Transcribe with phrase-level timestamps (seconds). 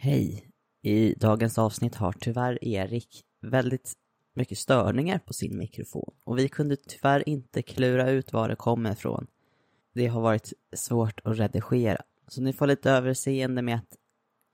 [0.00, 0.50] Hej!
[0.82, 3.92] I dagens avsnitt har tyvärr Erik väldigt
[4.34, 8.92] mycket störningar på sin mikrofon och vi kunde tyvärr inte klura ut var det kommer
[8.92, 9.26] ifrån.
[9.94, 13.96] Det har varit svårt att redigera, så ni får lite överseende med att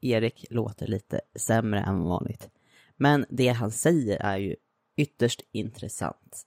[0.01, 2.49] Erik låter lite sämre än vanligt.
[2.97, 4.57] Men det han säger är ju
[4.97, 6.43] ytterst intressant.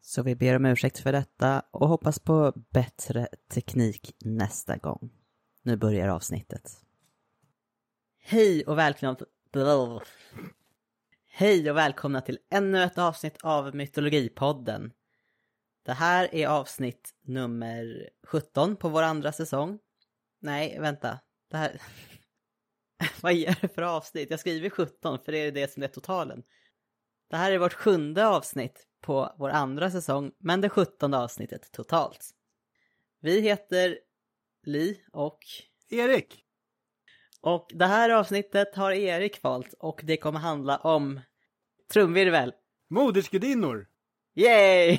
[0.00, 5.10] Så vi ber om ursäkt för detta och hoppas på bättre teknik nästa gång.
[5.62, 6.84] Nu börjar avsnittet.
[8.30, 9.16] Hej och välkomna
[11.28, 14.92] Hej och välkomna till ännu ett avsnitt av Mytologipodden.
[15.82, 19.78] Det här är avsnitt nummer 17 på vår andra säsong.
[20.40, 21.20] Nej, vänta.
[21.50, 21.80] Det här...
[23.20, 24.30] Vad är det för avsnitt?
[24.30, 26.42] Jag skriver 17 för det är det som är totalen.
[27.30, 32.30] Det här är vårt sjunde avsnitt på vår andra säsong, men det sjuttonde avsnittet totalt.
[33.20, 33.98] Vi heter
[34.66, 35.40] Li och
[35.88, 36.46] Erik!
[37.40, 41.20] Och det här avsnittet har Erik valt och det kommer handla om
[41.92, 42.52] trumvirvel.
[42.88, 43.86] Modersgudinnor!
[44.34, 44.98] Yay!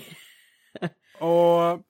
[1.19, 1.81] och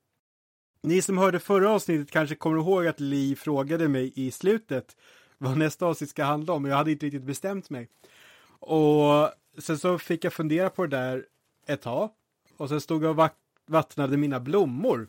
[0.83, 4.95] ni som hörde förra avsnittet kanske kommer ihåg att Li frågade mig i slutet
[5.37, 6.65] vad nästa avsnitt ska handla om.
[6.65, 7.87] Jag hade inte riktigt bestämt mig.
[8.59, 11.25] Och sen så fick jag fundera på det där
[11.67, 12.09] ett tag.
[12.57, 13.29] Och sen stod jag och
[13.65, 15.07] vattnade mina blommor.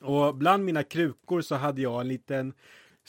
[0.00, 2.52] Och bland mina krukor så hade jag en liten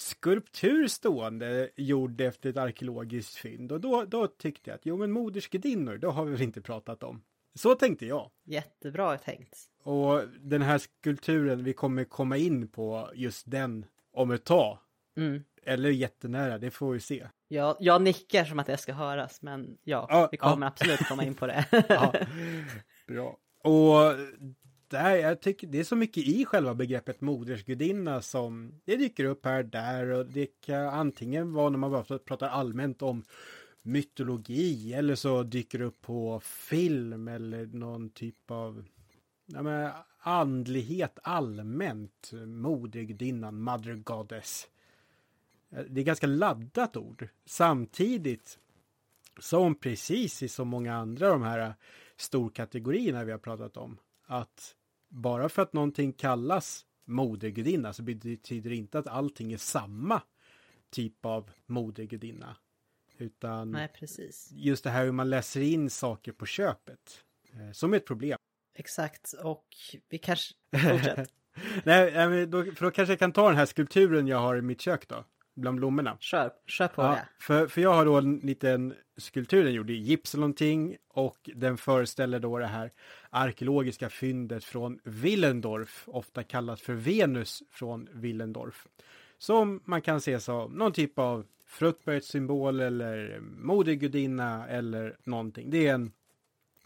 [0.01, 3.71] skulptur stående gjord efter ett arkeologiskt fynd.
[3.71, 7.03] Och då, då tyckte jag att jo men modersgudinnor, då har vi väl inte pratat
[7.03, 7.21] om.
[7.55, 8.31] Så tänkte jag.
[8.43, 9.57] Jättebra tänkt.
[9.83, 14.77] Och den här skulpturen, vi kommer komma in på just den om ett tag.
[15.17, 15.43] Mm.
[15.63, 17.27] Eller jättenära, det får vi se.
[17.47, 20.67] Ja, jag nickar som att det ska höras, men ja, ja vi kommer ja.
[20.67, 21.65] absolut komma in på det.
[21.89, 22.13] ja,
[23.07, 23.37] bra.
[23.63, 24.15] Och
[24.91, 29.45] där, jag tycker det är så mycket i själva begreppet modersgudinna som det dyker upp
[29.45, 33.23] här där och det kan antingen vara när man bara pratar allmänt om
[33.81, 38.83] mytologi eller så dyker det upp på film eller någon typ av
[39.45, 42.31] ja, men, andlighet allmänt.
[42.45, 44.67] Modergudinnan, mother goddess.
[45.89, 47.27] Det är ganska laddat ord.
[47.45, 48.59] Samtidigt
[49.39, 51.73] som precis i så många andra av de här eh,
[52.15, 53.97] storkategorierna vi har pratat om.
[54.25, 54.75] Att
[55.11, 60.21] bara för att någonting kallas modergudinna så betyder det inte att allting är samma
[60.89, 62.55] typ av modergudinna.
[63.17, 63.89] Utan Nej,
[64.51, 67.23] just det här hur man läser in saker på köpet.
[67.53, 68.37] Eh, som är ett problem.
[68.75, 69.67] Exakt, och
[70.09, 70.53] vi kanske...
[70.91, 71.29] Fortsätt.
[71.83, 74.81] Nej, då, för då kanske jag kan ta den här skulpturen jag har i mitt
[74.81, 76.17] kök då bland blommorna.
[76.19, 77.27] Kör, kör på ja, det.
[77.39, 81.49] För, för jag har då en liten skulptur den gjord i gips eller någonting och
[81.55, 82.91] den föreställer då det här
[83.29, 88.87] arkeologiska fyndet från Willendorf, ofta kallat för Venus från Willendorf.
[89.37, 95.69] Som man kan se som någon typ av fruktbarhetssymbol eller modegudinna eller någonting.
[95.69, 96.11] Det är en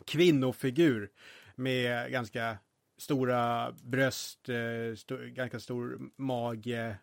[0.06, 1.10] kvinnofigur
[1.56, 2.58] med ganska
[2.98, 6.96] stora bröst, eh, st ganska stor mage,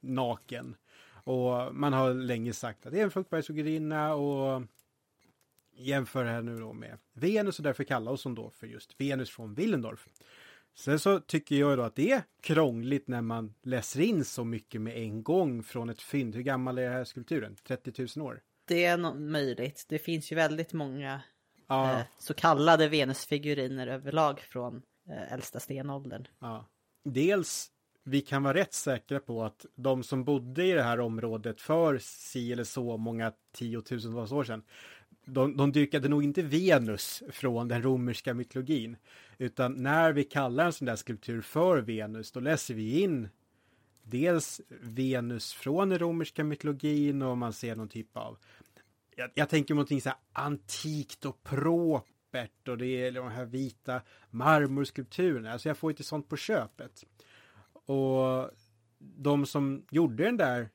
[0.00, 0.76] naken.
[1.24, 4.62] Och man har länge sagt att det är en fruktbarhetsgudinna och
[5.76, 9.30] jämför här nu då med Venus och därför kallar oss hon då för just Venus
[9.30, 10.08] från Willendorf.
[10.76, 14.80] Sen så tycker jag då att det är krångligt när man läser in så mycket
[14.80, 16.34] med en gång från ett fynd.
[16.34, 17.56] Hur gammal är den här skulpturen?
[17.66, 18.42] 30 000 år?
[18.64, 19.84] Det är nog möjligt.
[19.88, 21.20] Det finns ju väldigt många
[21.66, 21.92] ja.
[21.92, 26.28] eh, så kallade Venusfiguriner överlag från eh, äldsta stenåldern.
[26.38, 26.68] Ja.
[27.04, 27.70] Dels
[28.04, 31.98] vi kan vara rätt säkra på att de som bodde i det här området för
[31.98, 34.62] si eller så många tiotusentals år sedan,
[35.24, 38.96] de, de dyrkade nog inte Venus från den romerska mytologin.
[39.38, 43.28] Utan när vi kallar en sån där skulptur för Venus, då läser vi in
[44.02, 48.38] dels Venus från den romerska mytologin och man ser någon typ av
[49.16, 54.00] jag, jag tänker någonting så här antikt och propert och det är de här vita
[54.30, 55.52] marmorskulpturerna.
[55.52, 57.04] Alltså jag får inte sånt på köpet.
[57.86, 58.50] Och
[58.98, 60.70] de som gjorde den där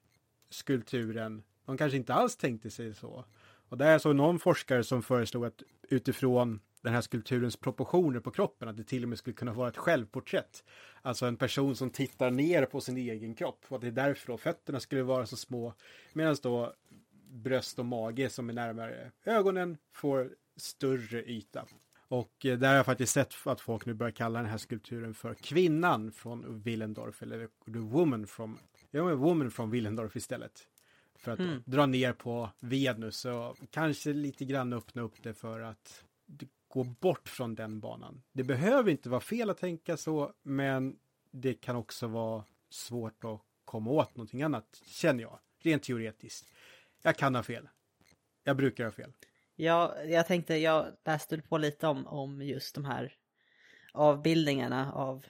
[0.50, 3.26] skulpturen, de kanske inte alls tänkte sig så.
[3.70, 8.32] Och där är så någon forskare som föreslog att utifrån den här skulpturens proportioner på
[8.32, 10.64] kroppen, att det till och med skulle kunna vara ett självporträtt.
[11.02, 13.66] Alltså en person som tittar ner på sin egen kropp.
[13.68, 15.74] Och att det är därför då fötterna skulle vara så små.
[16.14, 16.74] Medan då
[17.30, 21.66] bröst och mage som är närmare ögonen får större yta.
[22.10, 25.14] Och eh, där har jag faktiskt sett att folk nu börjar kalla den här skulpturen
[25.14, 28.60] för kvinnan från Willendorf eller the woman from,
[28.92, 30.68] ja, woman from Willendorf istället.
[31.16, 31.64] För att mm.
[31.66, 36.04] dra ner på Venus och kanske lite grann öppna upp det för att
[36.68, 38.22] gå bort från den banan.
[38.32, 40.96] Det behöver inte vara fel att tänka så, men
[41.32, 46.54] det kan också vara svårt att komma åt någonting annat, känner jag, rent teoretiskt.
[47.02, 47.70] Jag kan ha fel.
[48.44, 49.14] Jag brukar ha fel.
[49.62, 53.14] Ja, jag tänkte, jag läste på lite om, om just de här
[53.94, 55.26] avbildningarna av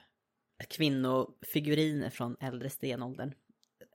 [0.68, 3.34] kvinnofiguriner från äldre stenåldern.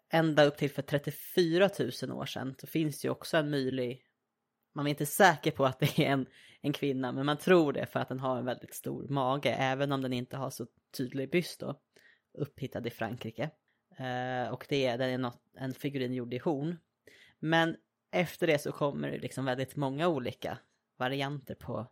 [0.10, 1.70] Ända upp till för 34
[2.04, 4.06] 000 år sedan så finns ju också en möjlig
[4.74, 6.26] man är inte säker på att det är en,
[6.62, 9.92] en kvinna, men man tror det för att den har en väldigt stor mage, även
[9.92, 10.68] om den inte har så
[10.98, 11.80] tydlig byst då,
[12.34, 13.50] upphittad i Frankrike.
[13.98, 16.78] Eh, och det är, den är något, en figurin gjord i horn.
[17.40, 17.76] Men
[18.12, 20.58] efter det så kommer det liksom väldigt många olika
[20.98, 21.88] varianter på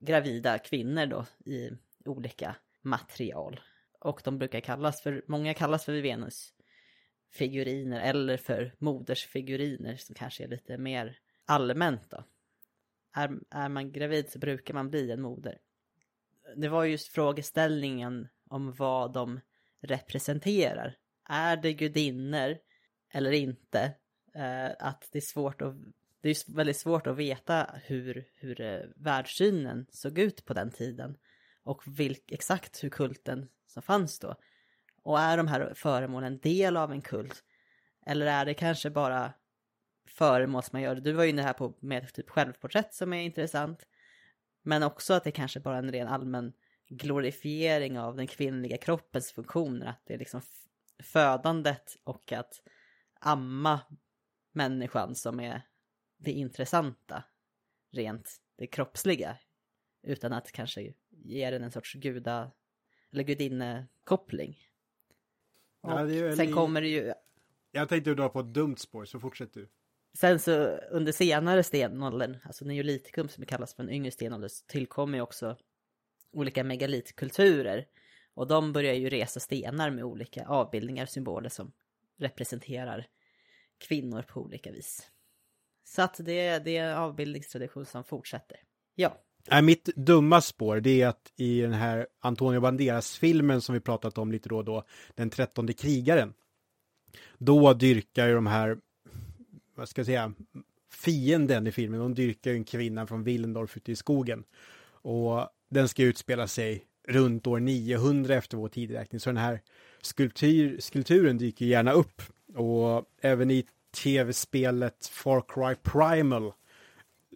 [0.00, 1.70] gravida kvinnor då i
[2.04, 3.60] olika material.
[4.00, 6.52] Och de brukar kallas för, många kallas för Venus
[7.32, 12.24] figuriner eller för modersfiguriner som kanske är lite mer allmänt då.
[13.16, 15.58] Är, är man gravid så brukar man bli en moder.
[16.56, 19.40] Det var just frågeställningen om vad de
[19.80, 20.96] representerar.
[21.28, 22.58] Är det gudinnor
[23.12, 23.94] eller inte?
[24.34, 25.74] Eh, att det är svårt att
[26.20, 31.16] det är väldigt svårt att veta hur, hur eh, världssynen såg ut på den tiden
[31.62, 34.34] och vilk, exakt hur kulten som fanns då.
[35.02, 37.44] Och är de här föremålen del av en kult?
[38.06, 39.32] Eller är det kanske bara
[40.06, 40.94] föremål som man gör?
[40.94, 43.86] Du var ju inne här på med typ självporträtt som är intressant.
[44.62, 46.52] Men också att det kanske bara är en ren allmän
[46.88, 49.86] glorifiering av den kvinnliga kroppens funktioner.
[49.86, 50.40] Att det är liksom
[51.02, 52.60] födandet och att
[53.20, 53.80] amma
[54.52, 55.62] människan som är
[56.18, 57.24] det intressanta.
[57.92, 59.38] Rent det kroppsliga.
[60.02, 62.50] Utan att kanske ge den en sorts guda
[63.12, 64.58] eller gudinnekoppling.
[65.82, 67.12] Ja, sen kommer det ju...
[67.72, 69.68] Jag tänkte dra på ett dumt spår, så fortsätt du.
[70.14, 75.18] Sen så under senare stenåldern, alltså neolitikum som kallas för en yngre stenålder, så tillkommer
[75.18, 75.56] ju också
[76.32, 77.86] olika megalitkulturer.
[78.34, 81.72] Och de börjar ju resa stenar med olika avbildningar, symboler som
[82.16, 83.06] representerar
[83.80, 85.10] kvinnor på olika vis.
[85.84, 88.56] Så att det, det är en avbildningstradition som fortsätter.
[88.94, 89.20] Ja.
[89.50, 94.18] Nej, mitt dumma spår det är att i den här Antonio Banderas-filmen som vi pratat
[94.18, 94.84] om lite då och då,
[95.14, 96.34] Den trettonde krigaren,
[97.38, 98.78] då dyrkar ju de här,
[99.74, 100.32] vad ska jag säga,
[100.92, 104.44] fienden i filmen, de dyrkar ju en kvinna från Willendorf ute i skogen.
[105.02, 109.60] Och den ska utspela sig runt år 900 efter vår tideräkning, så den här
[110.00, 112.22] skulptur, skulpturen dyker gärna upp.
[112.54, 113.66] Och även i
[114.02, 116.52] tv-spelet Far Cry Primal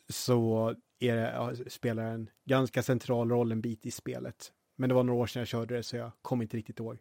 [0.09, 4.53] så är det, spelar en ganska central roll en bit i spelet.
[4.77, 6.99] Men det var några år sedan jag körde det så jag kommer inte riktigt ihåg.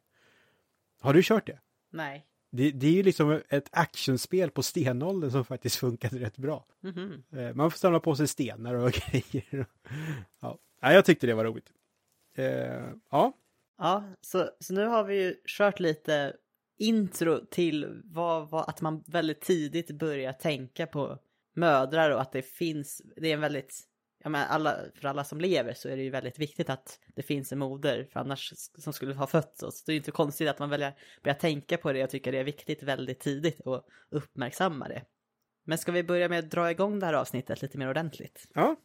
[1.00, 1.60] Har du kört det?
[1.89, 2.27] Nej.
[2.51, 6.65] Det, det är ju liksom ett actionspel på stenåldern som faktiskt funkade rätt bra.
[6.83, 7.54] Mm -hmm.
[7.54, 9.65] Man får samla på sig stenar och grejer.
[10.39, 10.60] ja.
[10.81, 11.71] jag tyckte det var roligt.
[12.36, 13.33] Eh, ja.
[13.77, 16.36] Ja, så, så nu har vi ju kört lite
[16.83, 21.19] intro till vad, vad, att man väldigt tidigt börjar tänka på
[21.56, 23.81] mödrar och att det finns, det är en väldigt,
[24.24, 27.24] ja men alla, för alla som lever så är det ju väldigt viktigt att det
[27.24, 29.83] finns en moder, för annars som skulle ha fött oss.
[29.83, 30.94] Det är ju inte konstigt att man väljer,
[31.24, 35.03] börjar tänka på det och tycker det är viktigt väldigt tidigt och uppmärksamma det.
[35.65, 38.47] Men ska vi börja med att dra igång det här avsnittet lite mer ordentligt?
[38.53, 38.75] Ja,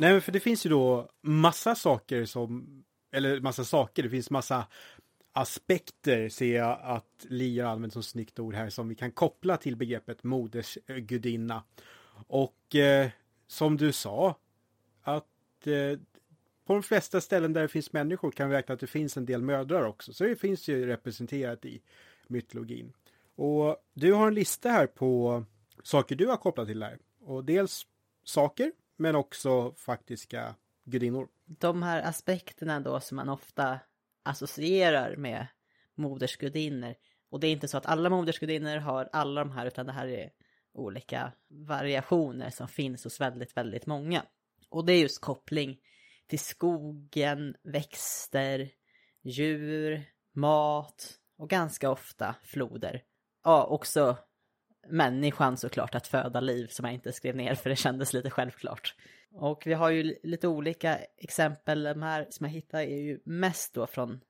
[0.00, 4.66] Nej, för det finns ju då massa saker som, eller massa saker, det finns massa
[5.32, 9.56] aspekter ser jag att Li har använt som snyggt ord här som vi kan koppla
[9.56, 11.62] till begreppet modersgudinna.
[12.26, 13.08] Och eh,
[13.46, 14.34] som du sa,
[15.02, 15.98] att eh,
[16.66, 19.26] på de flesta ställen där det finns människor kan vi räkna att det finns en
[19.26, 20.12] del mödrar också.
[20.12, 21.82] Så det finns ju representerat i
[22.26, 22.92] mytologin.
[23.34, 25.44] Och du har en lista här på
[25.82, 26.98] saker du har kopplat till där.
[27.20, 27.86] Och dels
[28.24, 31.28] saker men också faktiska gudinnor.
[31.44, 33.80] De här aspekterna då som man ofta
[34.22, 35.46] associerar med
[35.94, 36.94] modersgudinnor.
[37.30, 40.06] Och det är inte så att alla modersgudinnor har alla de här, utan det här
[40.06, 40.30] är
[40.72, 44.22] olika variationer som finns hos väldigt, väldigt många.
[44.68, 45.78] Och det är just koppling
[46.26, 48.70] till skogen, växter,
[49.22, 53.02] djur, mat och ganska ofta floder.
[53.44, 54.16] Ja, också
[54.90, 58.94] människan såklart att föda liv som jag inte skrev ner för det kändes lite självklart.
[59.32, 61.82] Och vi har ju lite olika exempel.
[61.82, 64.20] De här som jag hittar är ju mest då från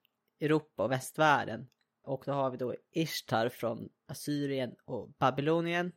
[0.41, 1.69] Europa och västvärlden.
[2.03, 5.93] Och då har vi då Ishtar från Assyrien och Babylonien.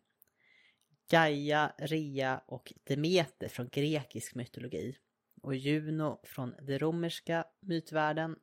[1.12, 4.98] Gaia, Rea och Demeter från grekisk mytologi.
[5.42, 8.36] Och Juno från den romerska mytvärlden.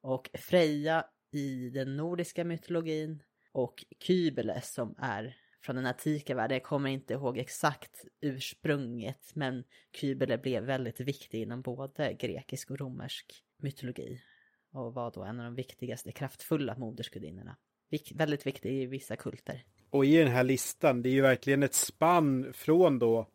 [0.00, 3.22] Och Freja i den nordiska mytologin.
[3.52, 6.54] Och Kybele som är från den antika världen.
[6.54, 9.64] Jag kommer inte ihåg exakt ursprunget men
[9.96, 14.20] Kybele blev väldigt viktig inom både grekisk och romersk mytologi.
[14.72, 17.56] Och var då en av de viktigaste kraftfulla modersgudinnorna.
[17.90, 19.64] Vik väldigt viktig i vissa kulter.
[19.90, 23.26] Och i den här listan, det är ju verkligen ett spann från då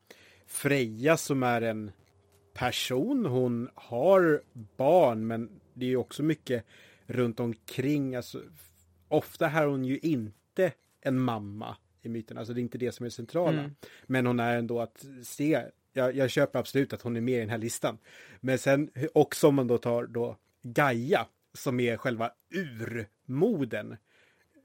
[0.45, 1.91] Freja som är en
[2.53, 3.25] person.
[3.25, 4.41] Hon har
[4.77, 6.65] barn, men det är ju också mycket
[7.05, 8.15] runt omkring.
[8.15, 8.41] Alltså,
[9.07, 10.71] ofta är hon ju inte
[11.01, 12.37] en mamma i myten.
[12.37, 13.59] Alltså det är inte det som är centrala.
[13.59, 13.75] Mm.
[14.05, 15.63] Men hon är ändå att se.
[15.93, 17.97] Jag, jag, köper absolut att hon är med i den här listan.
[18.39, 23.97] Men sen också om man då tar då Gaia som är själva urmoden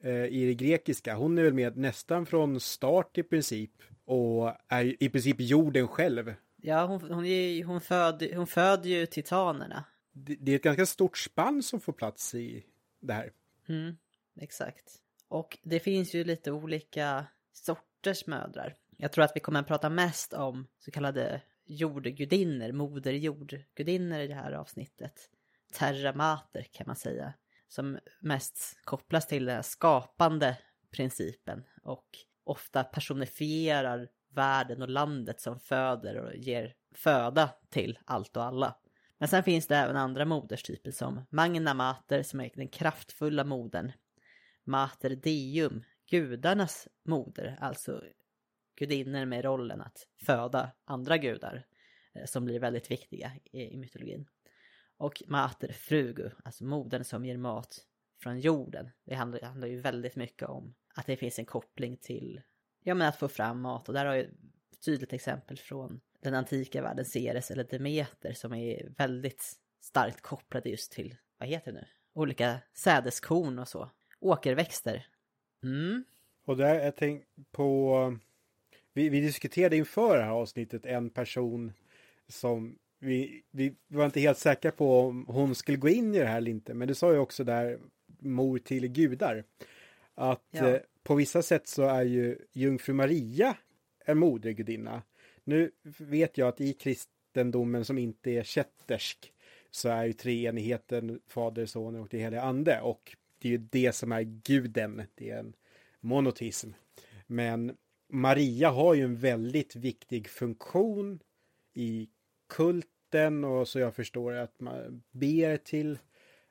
[0.03, 1.15] eh, i det grekiska.
[1.15, 3.71] Hon är väl med nästan från start i princip
[4.05, 6.35] och är i princip jorden själv.
[6.57, 9.85] Ja, hon, hon, är, hon, föd, hon föder ju titanerna.
[10.13, 12.65] Det, det, är ett ganska stort spann som får plats i
[13.01, 13.33] det här.
[13.69, 13.97] Mm,
[14.41, 14.99] exakt.
[15.29, 18.75] Och det finns ju lite olika sorters mödrar.
[18.97, 24.35] Jag tror att vi kommer att prata mest om så kallade jordgudinnor, moderjordgudinnor i det
[24.35, 25.31] här avsnittet.
[25.73, 27.33] Terra mater kan man säga.
[27.69, 30.59] Som mest kopplas till den skapande
[30.91, 32.07] principen och
[32.45, 38.77] ofta personifierar världen och landet som föder och ger föda till allt och alla.
[39.19, 43.93] Men sen finns det även andra moderstyper som Magna Mater som är den kraftfulla modern
[44.65, 48.03] Mater Deum, gudarnas moder, alltså
[48.79, 51.67] gudinnor med rollen att föda andra gudar
[52.15, 54.27] eh, som blir väldigt viktiga i, mytologin.
[54.97, 57.87] Och Mater Frugu, alltså modern som ger mat
[58.23, 58.91] från jorden.
[59.05, 62.41] Det handlar, det handlar ju väldigt mycket om att det finns en koppling till
[62.83, 66.35] ja, men att få fram mat och där har jag ett tydligt exempel från den
[66.35, 71.79] antika världen Ceres eller Demeter som är väldigt starkt kopplade just till, vad heter det
[71.79, 73.91] nu, olika sädeskorn och så
[74.23, 75.07] åkerväxter.
[75.63, 76.05] Mm.
[76.45, 78.17] Och där, jag tänkte på,
[78.93, 81.73] vi, vi diskuterade inför det här avsnittet en person
[82.29, 86.27] som vi, vi var inte helt säkra på om hon skulle gå in i det
[86.27, 86.75] här eller inte.
[86.75, 87.79] Men du sa ju också där
[88.19, 89.45] mor till gudar.
[90.15, 90.69] Att ja.
[90.69, 93.57] eh, på vissa sätt så är ju jungfru Maria
[94.05, 95.03] en modergudinna.
[95.45, 99.33] Nu vet jag att i kristendomen som inte är kättersk
[99.71, 102.81] så är ju treenigheten Fader, Son och det heliga Ande.
[102.81, 105.03] Och det är ju det som är guden.
[105.15, 105.55] Det är en
[106.01, 106.71] monotism.
[107.27, 107.77] Men
[108.09, 111.23] Maria har ju en väldigt viktig funktion
[111.75, 112.09] i
[112.49, 115.99] kulten och så jag förstår att man ber till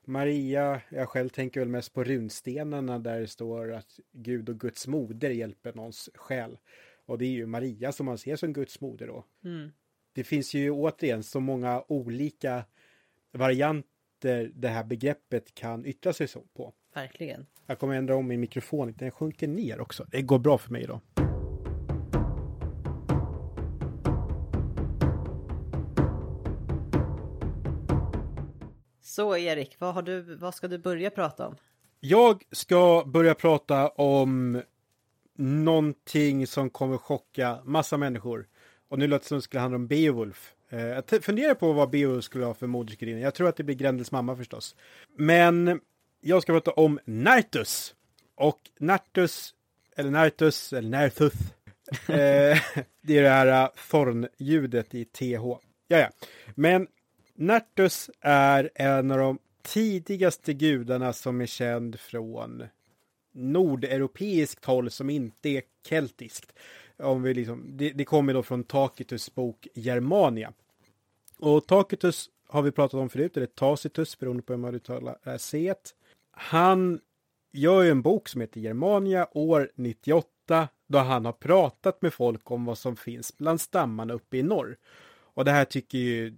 [0.06, 0.82] Maria.
[0.90, 5.30] Jag själv tänker väl mest på runstenarna där det står att Gud och Guds moder
[5.30, 6.58] hjälper någons själ.
[7.06, 9.26] Och det är ju Maria som man ser som Guds moder då.
[9.44, 9.72] Mm.
[10.14, 12.66] Det finns ju återigen så många olika
[13.32, 16.74] varianter det här begreppet kan yttra sig så på.
[16.94, 17.46] Verkligen.
[17.66, 20.06] Jag kommer ändra om min mikrofon, den sjunker ner också.
[20.12, 21.00] Det går bra för mig idag.
[29.02, 31.56] Så Erik, vad, har du, vad ska du börja prata om?
[32.00, 34.62] Jag ska börja prata om
[35.38, 38.48] någonting som kommer chocka massa människor.
[38.90, 40.56] Och nu låter det som det skulle handla om Beowulf.
[40.70, 43.20] Eh, jag funderar på vad Beowulf skulle ha för modersgudinna.
[43.20, 44.76] Jag tror att det blir Grendels mamma förstås.
[45.18, 45.80] Men
[46.22, 47.96] jag ska prata om Nartus.
[48.36, 49.54] Och Nartus,
[49.96, 51.34] eller Nartus, eller Narthus.
[52.08, 52.58] eh,
[53.02, 55.44] det är det här thornljudet i TH.
[55.88, 56.10] Ja,
[56.56, 56.88] Men
[57.36, 62.64] Nartus är en av de tidigaste gudarna som är känd från
[63.32, 66.54] nordeuropeiskt håll som inte är keltiskt.
[66.98, 70.54] Om vi liksom, det, det kommer då från Tacitus bok Germania.
[71.38, 75.74] Och Tacitus har vi pratat om förut, eller Tacitus beroende på hur man uttalar C.
[76.32, 77.00] Han
[77.52, 82.52] gör ju en bok som heter Germania år 98 då han har pratat med folk
[82.52, 84.78] om vad som finns bland stammarna uppe i norr.
[85.34, 86.38] Och det här tycker ju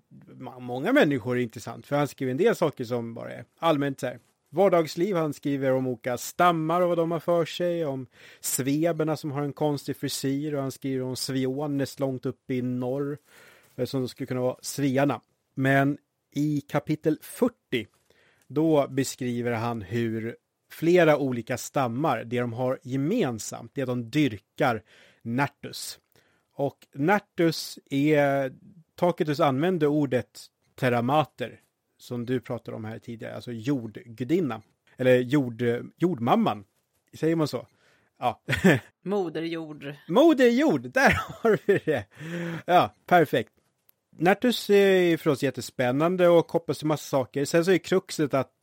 [0.60, 4.06] många människor är intressant för han skriver en del saker som bara är allmänt så
[4.06, 4.20] här
[4.50, 5.16] vardagsliv.
[5.16, 8.08] Han skriver om olika stammar och vad de har för sig, om
[8.40, 13.18] sveberna som har en konstig frisyr och han skriver om sviones långt uppe i norr
[13.76, 15.22] eh, som skulle kunna vara svearna.
[15.56, 15.98] Men
[16.32, 17.88] i kapitel 40
[18.54, 20.36] då beskriver han hur
[20.72, 22.24] flera olika stammar.
[22.24, 24.84] Det de har gemensamt det är att de dyrkar
[25.22, 26.00] Nertus.
[26.56, 28.54] Och Nertus är,
[28.96, 30.46] Taketus använder ordet
[30.76, 31.60] teramater
[31.98, 34.62] som du pratade om här tidigare, alltså jordgudinna.
[34.98, 35.64] Eller jord,
[35.98, 36.66] jordmamman,
[37.14, 37.68] säger man så?
[38.20, 38.42] Ja.
[39.02, 39.96] Moderjord.
[40.08, 41.10] Moderjord, där
[41.42, 42.06] har vi det!
[42.66, 43.53] Ja, perfekt.
[44.18, 47.46] Nertus är för oss jättespännande och kopplas till massa saker.
[47.46, 48.54] Sen så är kruxet att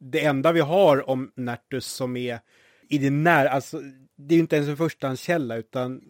[0.00, 2.40] det enda vi har om Nertus som är
[2.88, 3.80] i det nära, alltså
[4.16, 6.00] det är ju inte ens en förstahandskälla utan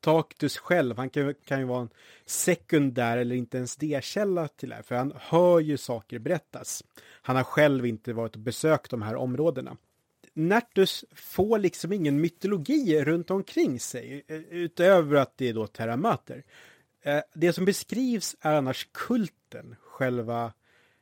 [0.00, 1.90] Taktus själv, han kan, kan ju vara en
[2.26, 6.84] sekundär eller inte ens D-källa till det här, för han hör ju saker berättas.
[7.22, 9.76] Han har själv inte varit och besökt de här områdena.
[10.32, 16.44] Nertus får liksom ingen mytologi runt omkring sig, utöver att det är då Terramater.
[17.02, 20.52] Eh, det som beskrivs är annars kulten, själva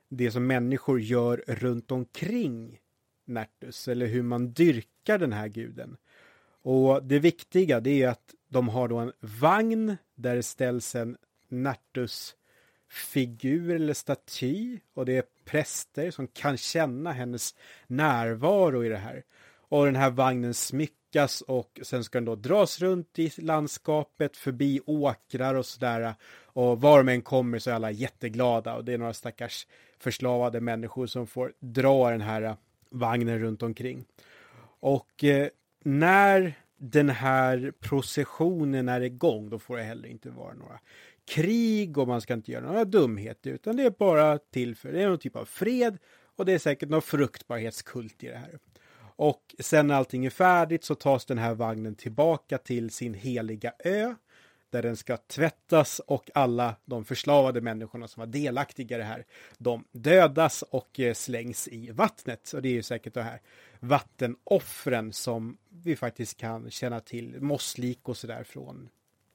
[0.09, 2.81] det som människor gör runt omkring
[3.25, 5.97] Nertus, eller hur man dyrkar den här guden.
[6.63, 11.17] Och det viktiga det är att de har då en vagn där det ställs en
[11.49, 12.37] Nertus
[12.89, 17.55] figur eller staty och det är präster som kan känna hennes
[17.87, 19.25] närvaro i det här.
[19.69, 24.81] Och den här vagnen smyckas och sen ska den då dras runt i landskapet förbi
[24.87, 26.15] åkrar och sådär.
[26.43, 29.67] Och var de än kommer så är alla jätteglada och det är några stackars
[29.99, 32.57] förslavade människor som får dra den här
[32.91, 34.05] vagnen runt omkring.
[34.81, 35.49] Och eh,
[35.85, 40.81] när den här processionen är igång, då får det heller inte vara några
[41.29, 45.03] krig och man ska inte göra några dumheter, utan det är bara till för, det
[45.03, 45.99] är någon typ av fred
[46.37, 48.59] och det är säkert någon fruktbarhetskult i det här.
[49.19, 53.73] Och sen när allting är färdigt så tas den här vagnen tillbaka till sin heliga
[53.79, 54.15] ö
[54.71, 59.25] där den ska tvättas och alla de förslavade människorna som var delaktiga i det här,
[59.59, 62.53] de dödas och eh, slängs i vattnet.
[62.53, 63.41] Och det är ju säkert det här
[63.81, 68.89] vattenoffren som vi faktiskt kan känna till, mosslik och sådär från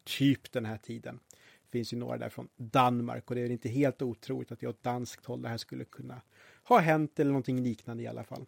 [0.03, 1.19] typ den här tiden.
[1.63, 4.65] Det finns ju några där från Danmark och det är inte helt otroligt att det
[4.65, 6.21] är åt danskt håll det här skulle kunna
[6.63, 8.45] ha hänt eller någonting liknande i alla fall.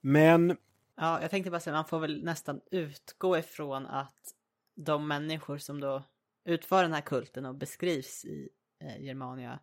[0.00, 0.56] Men...
[0.96, 4.34] Ja, jag tänkte bara säga, man får väl nästan utgå ifrån att
[4.76, 6.02] de människor som då
[6.44, 8.48] utför den här kulten och beskrivs i
[8.84, 9.58] eh, Germania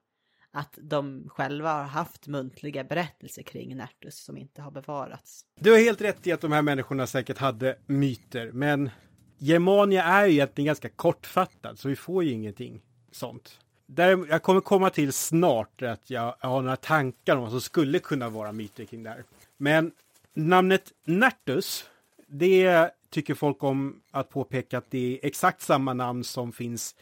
[0.51, 5.45] att de själva har haft muntliga berättelser kring Nertus som inte har bevarats.
[5.59, 8.89] Du har helt rätt i att de här människorna säkert hade myter, men
[9.37, 13.59] Germania är ju egentligen ganska kortfattad, så vi får ju ingenting sånt.
[13.85, 17.61] Där, jag kommer komma till snart att jag, jag har några tankar om vad som
[17.61, 19.23] skulle kunna vara myter kring det här.
[19.57, 19.91] Men
[20.33, 21.89] namnet Nertus,
[22.27, 26.95] det tycker folk om att påpeka att det är exakt samma namn som finns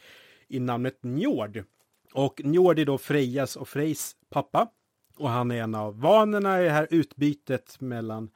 [0.48, 1.64] i namnet Njord.
[2.12, 4.68] Och Njord är då Frejas och Frejs pappa.
[5.16, 8.30] Och han är en av vanerna i det här utbytet mellan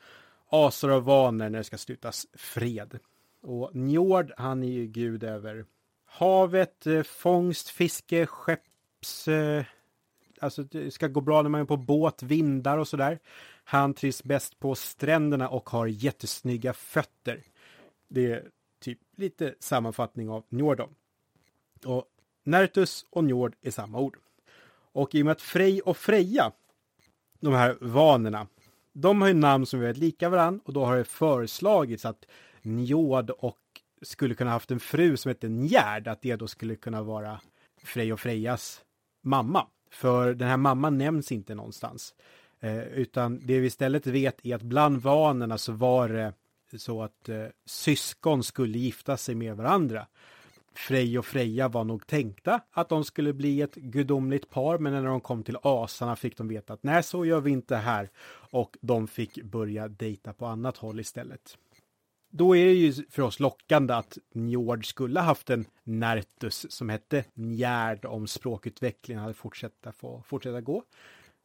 [0.49, 2.99] asar och vaner när det ska slutas fred.
[3.43, 5.65] Och Njord, han är ju gud över
[6.07, 9.29] havet, eh, fångst, fiske, skepps...
[9.29, 9.65] Eh,
[10.41, 13.19] alltså det ska gå bra när man är på båt, vindar och sådär.
[13.69, 17.43] Han trivs bäst på stränderna och har jättesnygga fötter.
[18.09, 18.49] Det är
[18.81, 20.95] typ lite sammanfattning av Njordon.
[21.85, 22.05] Och
[22.45, 24.17] Nertus och Njord är samma ord.
[24.93, 26.53] Och i och med att Frej och Freja,
[27.41, 28.47] de här vanerna,
[28.93, 32.25] de har ju namn som är väldigt lika varandra och då har det föreslagits att
[32.63, 33.59] Njord och
[34.03, 37.41] skulle kunna haft en fru som hette Njärd, att det då skulle kunna vara
[37.83, 38.85] Frej och Frejas
[39.23, 39.67] mamma.
[39.91, 42.15] För den här mamman nämns inte någonstans.
[42.67, 46.33] Eh, utan det vi istället vet är att bland vanerna så var det
[46.79, 50.07] så att eh, syskon skulle gifta sig med varandra.
[50.75, 55.05] Frej och Freja var nog tänkta att de skulle bli ett gudomligt par, men när
[55.05, 58.11] de kom till asarna fick de veta att nej, så gör vi inte här.
[58.51, 61.59] Och de fick börja dejta på annat håll istället.
[62.31, 67.25] Då är det ju för oss lockande att Njord skulle haft en Nertus som hette
[67.35, 70.83] Njärd om språkutvecklingen hade fortsätta, få fortsätta gå.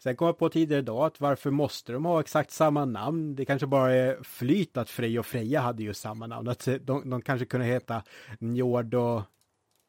[0.03, 3.35] Sen kom jag på tidigare idag att varför måste de ha exakt samma namn?
[3.35, 6.47] Det kanske bara är flyt att Frej och Freja hade ju samma namn.
[6.47, 8.03] Att de, de kanske kunde heta
[8.39, 9.21] Njord och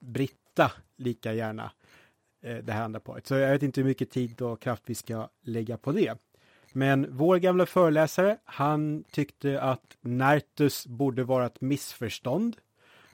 [0.00, 1.72] Britta lika gärna.
[2.42, 3.26] Eh, det här andra paret.
[3.26, 6.18] Så jag vet inte hur mycket tid och kraft vi ska lägga på det.
[6.72, 12.56] Men vår gamla föreläsare, han tyckte att Nertus borde vara ett missförstånd.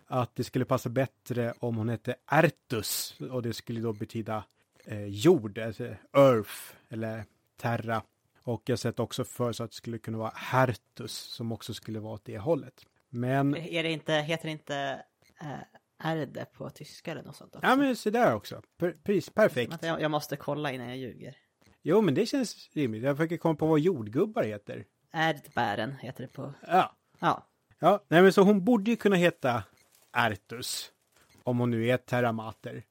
[0.06, 4.44] Att det skulle passa bättre om hon hette Ertus och det skulle då betyda
[4.88, 7.24] eh, jord, alltså Earth eller
[7.56, 8.02] Terra.
[8.42, 12.00] Och jag sett också för så att det skulle kunna vara Hertus som också skulle
[12.00, 12.86] vara åt det hållet.
[13.08, 13.56] Men...
[13.56, 15.02] Är det inte, heter det inte
[15.40, 17.56] äh, Erde på tyska eller något sånt?
[17.56, 17.66] Också?
[17.66, 18.62] Ja men så där också.
[18.78, 19.74] Precis, perfekt.
[19.82, 21.36] Jag, jag måste kolla innan jag ljuger.
[21.82, 23.02] Jo men det känns rimligt.
[23.02, 24.84] Jag försöker komma på vad jordgubbar heter.
[25.12, 26.54] Erdbären heter det på...
[26.66, 26.96] Ja.
[27.18, 27.46] Ja.
[27.78, 29.62] Ja, nej men så hon borde ju kunna heta
[30.10, 30.92] Artus.
[31.42, 32.84] Om hon nu är Terramater.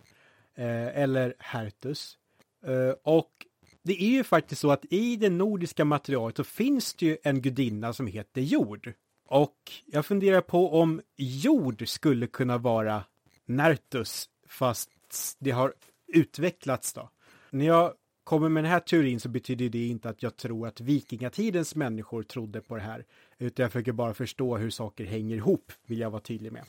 [0.58, 2.18] Eh, eller Hertus.
[2.66, 3.32] Eh, och
[3.84, 7.42] det är ju faktiskt så att i det nordiska materialet så finns det ju en
[7.42, 8.94] gudinna som heter jord.
[9.28, 13.04] Och jag funderar på om jord skulle kunna vara
[13.46, 14.90] Nertus fast
[15.40, 15.74] det har
[16.08, 17.10] utvecklats då.
[17.50, 17.94] När jag
[18.24, 22.24] kommer med den här teorin så betyder det inte att jag tror att vikingatidens människor
[22.24, 23.06] trodde på det här.
[23.38, 26.66] Utan jag försöker bara förstå hur saker hänger ihop, vill jag vara tydlig med.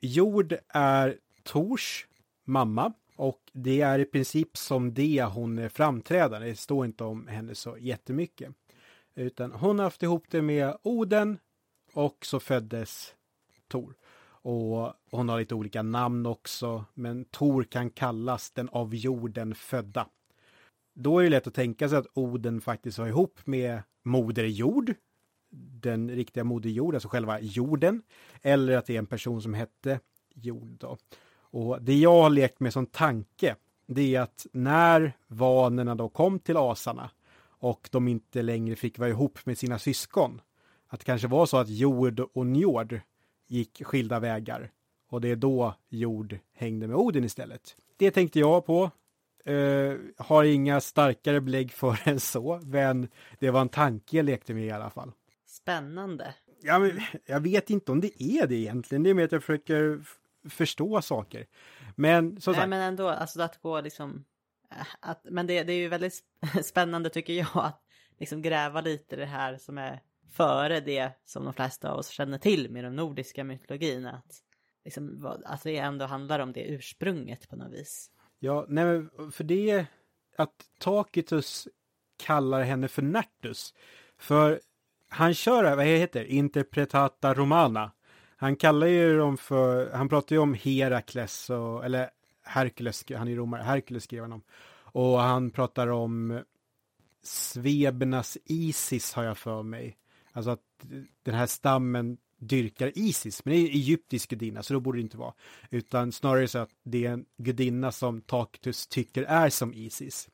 [0.00, 2.06] Jord är Tors
[2.44, 6.48] mamma och det är i princip som det hon är framträdande.
[6.48, 8.54] Det står inte om henne så jättemycket.
[9.14, 11.38] Utan hon har haft ihop det med Oden
[11.92, 13.14] och så föddes
[13.68, 13.94] Tor.
[14.46, 20.06] Och hon har lite olika namn också, men Tor kan kallas den av jorden födda.
[20.94, 24.94] Då är det lätt att tänka sig att Oden faktiskt var ihop med Moder Jord,
[25.80, 28.02] den riktiga Moder Jord, alltså själva jorden,
[28.42, 30.00] eller att det är en person som hette
[30.34, 30.68] Jord.
[30.80, 30.98] Då.
[31.54, 36.38] Och det jag har lekt med som tanke, det är att när vanerna då kom
[36.38, 37.10] till asarna
[37.46, 40.40] och de inte längre fick vara ihop med sina syskon,
[40.88, 43.00] att det kanske var så att Jord och Njord
[43.46, 44.70] gick skilda vägar
[45.08, 47.76] och det är då Jord hängde med Odin istället.
[47.96, 48.90] Det tänkte jag på.
[49.48, 54.54] Uh, har inga starkare belägg för än så, men det var en tanke jag lekte
[54.54, 55.12] med i alla fall.
[55.46, 56.34] Spännande.
[56.62, 59.02] Ja, men jag vet inte om det är det egentligen.
[59.02, 60.04] Det är mer att jag försöker
[60.50, 61.46] förstå saker.
[61.96, 62.70] Men som Nej, sagt.
[62.70, 64.24] men ändå, alltså att gå liksom...
[64.70, 66.24] äh, Att, men det, det är ju väldigt
[66.64, 67.80] spännande tycker jag att
[68.18, 70.00] liksom gräva lite i det här som är
[70.32, 74.06] före det som de flesta av oss känner till med den nordiska mytologin.
[74.06, 74.34] Att,
[74.84, 78.10] liksom, vad, att det ändå handlar om det ursprunget på något vis.
[78.38, 79.86] Ja, nej, men för det
[80.36, 81.68] att Tacitus
[82.16, 83.74] kallar henne för Nertus.
[84.18, 84.60] För
[85.08, 87.92] han kör, vad heter Interpretata Romana.
[88.36, 92.10] Han kallar ju dem för, han pratar ju om Herakles och, eller
[92.42, 94.42] Herkules, han är romare, Herkules skrev han om.
[94.76, 96.42] Och han pratar om
[97.22, 99.96] Svebernas Isis har jag för mig.
[100.32, 100.60] Alltså att
[101.22, 105.16] den här stammen dyrkar Isis, men det är egyptisk gudinna så då borde det inte
[105.16, 105.34] vara.
[105.70, 110.28] Utan snarare så att det är en gudinna som Tacitus tycker är som Isis.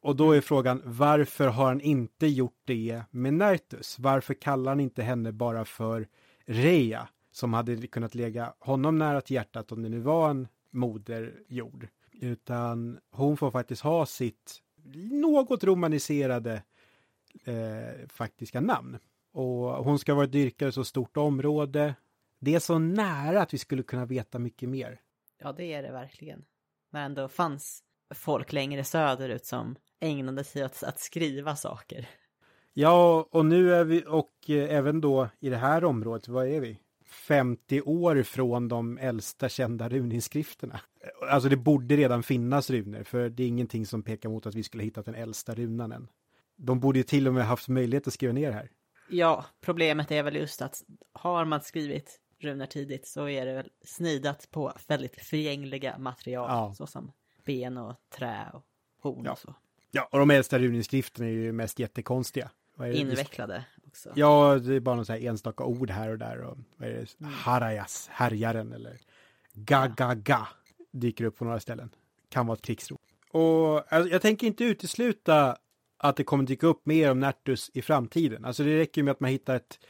[0.00, 3.98] Och då är frågan varför har han inte gjort det med Nertus?
[3.98, 6.08] Varför kallar han inte henne bara för
[6.50, 11.34] Rea som hade kunnat lägga honom nära till hjärtat om det nu var en moder
[11.48, 11.88] jord.
[12.12, 14.62] Utan hon får faktiskt ha sitt
[15.10, 16.62] något romaniserade
[17.44, 18.98] eh, faktiska namn.
[19.32, 21.94] Och hon ska vara dyrkare i så stort område.
[22.38, 25.00] Det är så nära att vi skulle kunna veta mycket mer.
[25.38, 26.44] Ja, det är det verkligen.
[26.90, 27.82] När ändå fanns
[28.14, 32.08] folk längre söderut som ägnade sig åt att skriva saker.
[32.80, 36.60] Ja, och nu är vi, och eh, även då i det här området, vad är
[36.60, 36.78] vi?
[37.06, 40.80] 50 år från de äldsta kända runinskrifterna.
[41.30, 44.62] Alltså det borde redan finnas runor, för det är ingenting som pekar mot att vi
[44.62, 46.08] skulle hittat den äldsta runan än.
[46.56, 48.70] De borde ju till och med haft möjlighet att skriva ner det här.
[49.10, 53.68] Ja, problemet är väl just att har man skrivit runor tidigt så är det väl
[53.84, 56.74] snidat på väldigt förgängliga material Ja.
[56.74, 57.12] såsom
[57.44, 58.62] ben och trä och
[59.02, 59.32] horn Ja.
[59.32, 59.54] och så.
[59.90, 62.50] Ja, och de äldsta runinskrifterna är ju mest jättekonstiga.
[62.86, 64.12] Invecklade också.
[64.14, 66.40] Ja, det är bara här enstaka ord här och där.
[66.40, 67.24] Och, vad är det?
[67.26, 68.98] Harajas, härjaren eller
[69.52, 70.48] Gagaga
[70.90, 71.90] dyker upp på några ställen.
[72.28, 73.00] Kan vara ett krigsrop.
[73.30, 75.58] Och alltså, jag tänker inte utesluta
[75.96, 78.44] att det kommer dyka upp mer om Nertus i framtiden.
[78.44, 79.80] Alltså det räcker ju med att man hittar ett,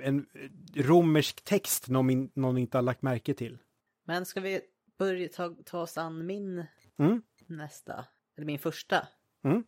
[0.00, 0.26] en
[0.74, 3.58] romersk text någon, någon inte har lagt märke till.
[4.04, 4.60] Men ska vi
[4.98, 6.64] börja ta, ta oss an min
[6.98, 7.22] Mm.
[7.46, 8.04] nästa,
[8.36, 9.08] eller min första?
[9.44, 9.64] Mm.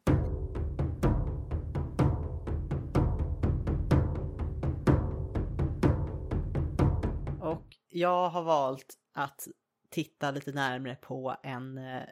[7.95, 9.49] Jag har valt att
[9.91, 12.03] titta lite närmre på en eh,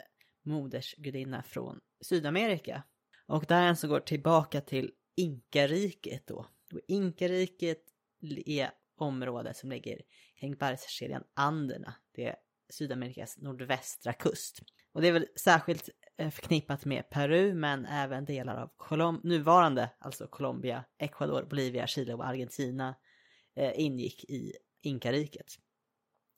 [0.44, 2.82] modersgudinna från Sydamerika.
[3.26, 6.46] Och det här är en som går tillbaka till Inkariket då.
[6.72, 7.84] Och Inkariket
[8.46, 10.00] är området som ligger
[10.40, 11.94] kring bergskedjan Anderna.
[12.12, 12.36] Det är
[12.70, 14.62] Sydamerikas nordvästra kust.
[14.92, 19.90] Och det är väl särskilt eh, förknippat med Peru men även delar av Colom- nuvarande,
[19.98, 22.94] alltså Colombia, Ecuador, Bolivia, Chile och Argentina
[23.56, 25.46] eh, ingick i Inkariket.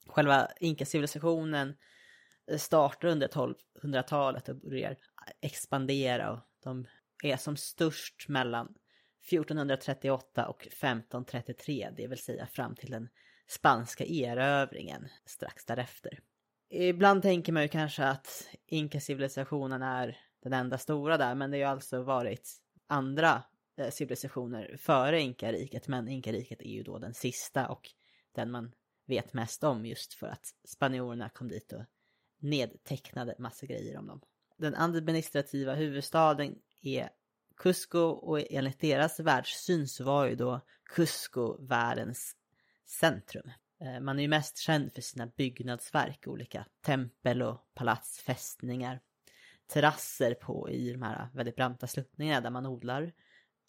[0.07, 1.75] Själva Inka-civilisationen
[2.51, 4.95] eh, startar under 1200-talet och börjar
[5.41, 6.87] expandera och de
[7.23, 8.75] är som störst mellan
[9.31, 13.09] 1438 och 1533, det vill säga fram till den
[13.47, 16.19] spanska erövringen strax därefter.
[16.69, 21.59] Ibland tänker man ju kanske att Inka-civilisationen är den enda stora där, men det har
[21.59, 22.51] ju alltså varit
[22.87, 23.43] andra
[23.77, 27.89] eh, civilisationer före inkariket, men inkariket är ju då den sista och
[28.35, 28.71] den man
[29.05, 31.83] vet mest om just för att spanjorerna kom dit och
[32.39, 34.21] nedtecknade massa grejer om dem.
[34.57, 37.09] Den administrativa huvudstaden är
[37.57, 40.61] Cusco och enligt deras världssyn så var ju då
[40.95, 42.35] Cusco världens
[42.85, 43.51] centrum.
[43.81, 49.01] Eh, man är ju mest känd för sina byggnadsverk, olika tempel och palats, fästningar,
[49.67, 53.13] Terrasser på i de här väldigt branta sluttningarna där man odlar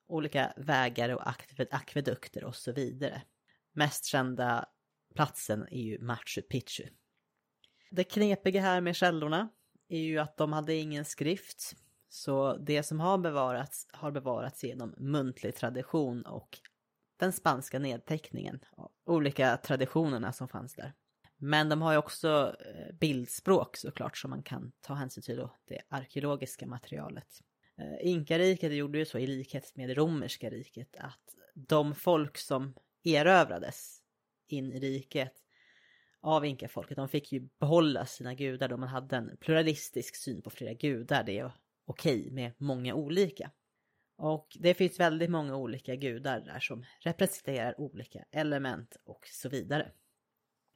[0.08, 1.28] olika vägar och
[1.70, 3.22] akvedukter och så vidare.
[3.72, 4.66] Mest kända
[5.16, 6.84] platsen är ju Machu Picchu.
[7.90, 9.48] Det knepiga här med källorna
[9.88, 11.76] är ju att de hade ingen skrift.
[12.08, 16.58] Så det som har bevarats har bevarats genom muntlig tradition och
[17.16, 20.92] den spanska nedteckningen av olika traditionerna som fanns där.
[21.36, 25.56] Men de har ju också eh, bildspråk såklart som man kan ta hänsyn till då,
[25.64, 27.42] det arkeologiska materialet.
[27.78, 32.74] Eh, Inkariket gjorde ju så i likhet med det romerska riket att de folk som
[33.04, 34.02] erövrades
[34.52, 35.32] in i riket
[36.20, 40.50] av inkafolket, de fick ju behålla sina gudar då man hade en pluralistisk syn på
[40.50, 41.24] flera gudar.
[41.24, 41.52] Det är
[41.86, 43.50] okej med många olika.
[44.16, 49.92] Och det finns väldigt många olika gudar där som representerar olika element och så vidare.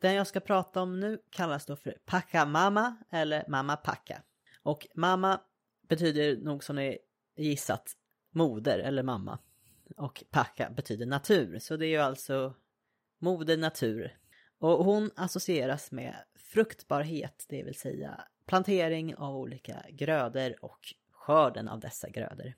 [0.00, 4.22] Den jag ska prata om nu kallas då för Pachamama eller Mama Paca.
[4.62, 5.40] Och Mama
[5.88, 6.98] betyder nog som ni
[7.36, 7.96] gissat
[8.30, 9.38] moder eller mamma.
[9.96, 12.54] Och Paca betyder natur, så det är ju alltså
[13.20, 14.16] moder natur.
[14.58, 21.80] Och hon associeras med fruktbarhet, det vill säga plantering av olika grödor och skörden av
[21.80, 22.54] dessa grödor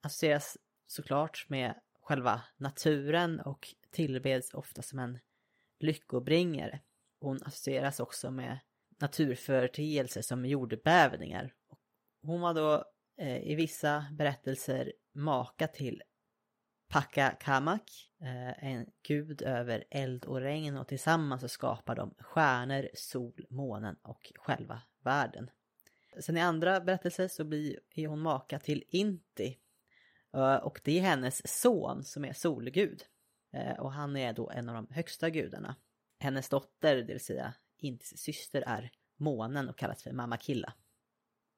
[0.00, 5.18] associeras såklart med själva naturen och tillbeds ofta som en
[5.78, 6.80] lyckobringare.
[7.20, 8.58] Hon associeras också med
[8.98, 11.54] naturföreteelser som jordbävningar.
[12.22, 12.84] Hon var då
[13.18, 16.02] eh, i vissa berättelser maka till
[16.90, 22.88] Paka Kamak, eh, en gud över eld och regn och tillsammans så skapar de stjärnor,
[22.94, 25.50] sol, månen och själva världen.
[26.20, 29.58] Sen i andra berättelser så blir är hon maka till Inti
[30.34, 33.02] eh, och det är hennes son som är solgud.
[33.52, 35.76] Eh, och han är då en av de högsta gudarna.
[36.18, 40.72] Hennes dotter, det vill säga Intis syster, är månen och kallas för Mamma Killa.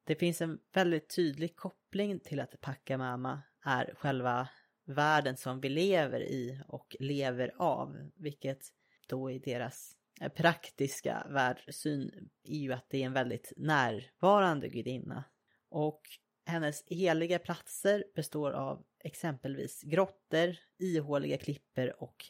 [0.03, 4.49] Det finns en väldigt tydlig koppling till att Pachamama är själva
[4.85, 8.67] världen som vi lever i och lever av, vilket
[9.07, 15.23] då i deras eh, praktiska världssyn är ju att det är en väldigt närvarande gudinna.
[15.69, 16.01] Och
[16.45, 22.25] hennes heliga platser består av exempelvis grottor, ihåliga klipper och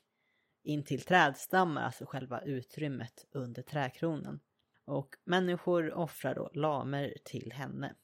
[0.64, 4.40] intill trädstammar, alltså själva utrymmet under träkronan.
[4.86, 7.96] Och människor offrar då lamer till henne.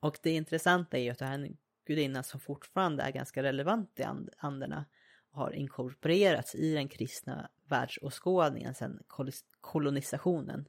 [0.00, 3.42] Och det intressanta är ju att det här är en gudinna som fortfarande är ganska
[3.42, 4.84] relevant i and anderna
[5.30, 9.02] har inkorporerats i den kristna världsåskådningen sedan
[9.60, 10.68] kolonisationen.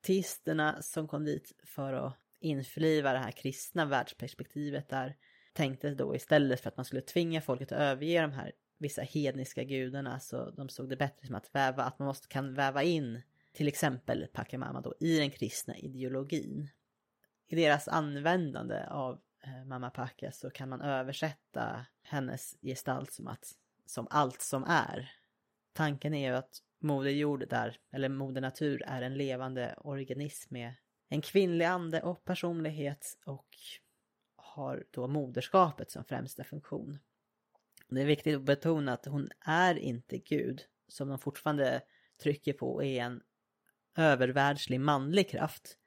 [0.00, 5.16] Teisterna som kom dit för att införliva det här kristna världsperspektivet där
[5.52, 9.64] tänkte då istället för att man skulle tvinga folket att överge de här vissa hedniska
[9.64, 13.22] gudarna så de såg det bättre som att väva, att man måste kan väva in
[13.52, 16.68] till exempel Pachamama då i den kristna ideologin.
[17.48, 23.52] I deras användande av Eh, mamma Packa så kan man översätta hennes gestalt som att
[23.86, 25.12] som allt som är.
[25.72, 30.74] Tanken är ju att Moder Jord där, eller Moder Natur, är en levande organism med
[31.08, 33.48] en kvinnlig ande och personlighet och
[34.36, 36.98] har då moderskapet som främsta funktion.
[37.88, 41.82] Det är viktigt att betona att hon är inte Gud, som de fortfarande
[42.22, 43.22] trycker på är en
[43.96, 45.78] övervärldslig manlig kraft.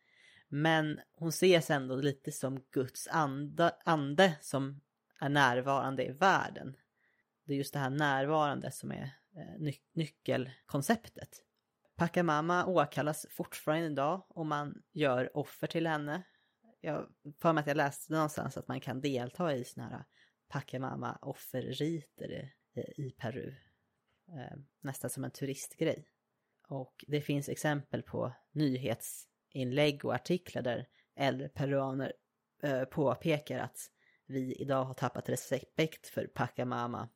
[0.48, 4.82] Men hon ses ändå lite som Guds ande, ande som
[5.20, 6.78] är närvarande i världen.
[7.46, 11.30] Det är just det här närvarande som är eh, ny nyckelkonceptet.
[11.96, 16.24] Pacamama åkallas fortfarande idag och man gör offer till henne.
[16.82, 17.10] Jag
[17.42, 20.06] för mig att jag läste någonstans att man kan delta i sådana här
[20.48, 22.52] Pacamama offerriter
[22.98, 23.56] i Peru.
[24.28, 26.10] Eh, nästan som en turistgrej.
[26.68, 32.14] Och det finns exempel på nyhets inlägg och artiklar där äldre peruaner
[32.64, 33.78] eh, påpekar att
[34.26, 37.10] vi idag har tappat respekt för Pacamama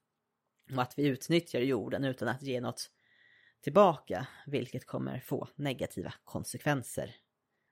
[0.75, 2.91] och att vi utnyttjar jorden utan att ge något
[3.61, 7.15] tillbaka, vilket kommer få negativa konsekvenser.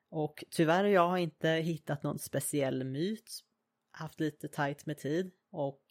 [0.10, 3.40] Och tyvärr jag har inte hittat någon speciell myt,
[3.92, 5.84] haft lite tajt med tid och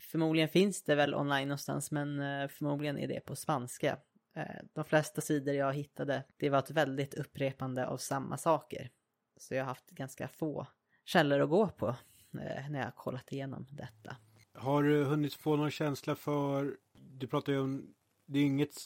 [0.00, 3.98] förmodligen finns det väl online någonstans men eh, förmodligen är det på spanska.
[4.38, 8.90] Eh, de flesta sidor jag hittade, det var ett väldigt upprepande av samma saker.
[9.36, 10.66] Så jag har haft ganska få
[11.04, 14.16] källor att gå på eh, när jag har kollat igenom detta.
[14.54, 17.94] Har du hunnit få någon känsla för, du pratar ju om,
[18.26, 18.76] det är inget,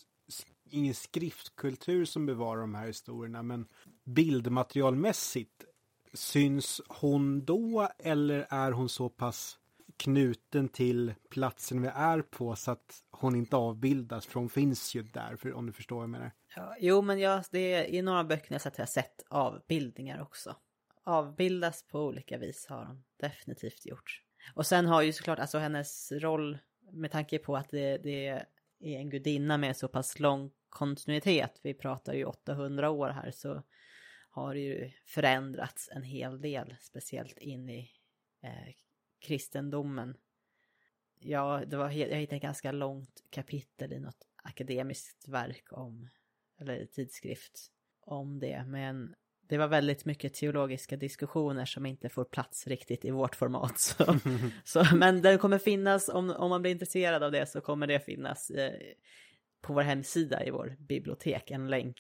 [0.71, 3.67] ingen skriftkultur som bevarar de här historierna, men
[4.05, 5.65] bildmaterialmässigt,
[6.13, 9.59] syns hon då eller är hon så pass
[9.97, 15.03] knuten till platsen vi är på så att hon inte avbildas för hon finns ju
[15.03, 16.33] där, för, om du förstår vad jag menar.
[16.57, 20.57] Ja, jo, men jag, det är, i några böcker jag har jag sett avbildningar också.
[21.05, 24.23] Avbildas på olika vis har hon definitivt gjort.
[24.55, 26.59] Och sen har ju såklart alltså hennes roll
[26.93, 28.47] med tanke på att det, det är
[28.81, 31.61] en gudinna med så pass lång kontinuitet.
[31.63, 33.63] Vi pratar ju 800 år här så
[34.31, 37.91] har det ju förändrats en hel del, speciellt in i
[38.43, 38.75] eh,
[39.23, 40.17] kristendomen.
[41.21, 46.09] Ja, det var, jag hittade ett ganska långt kapitel i något akademiskt verk om,
[46.61, 47.67] eller tidskrift
[48.01, 49.15] om det, men
[49.49, 53.79] det var väldigt mycket teologiska diskussioner som inte får plats riktigt i vårt format.
[53.79, 54.05] Så,
[54.65, 58.01] så, men den kommer finnas, om, om man blir intresserad av det så kommer det
[58.01, 58.73] finnas eh,
[59.61, 61.97] på vår hemsida i vår bibliotek, en länk.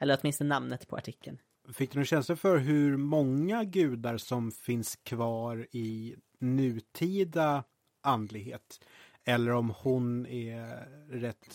[0.00, 1.38] Eller åtminstone namnet på artikeln.
[1.74, 7.64] Fick du någon känsla för hur många gudar som finns kvar i nutida
[8.00, 8.84] andlighet?
[9.24, 11.46] Eller om hon är rätt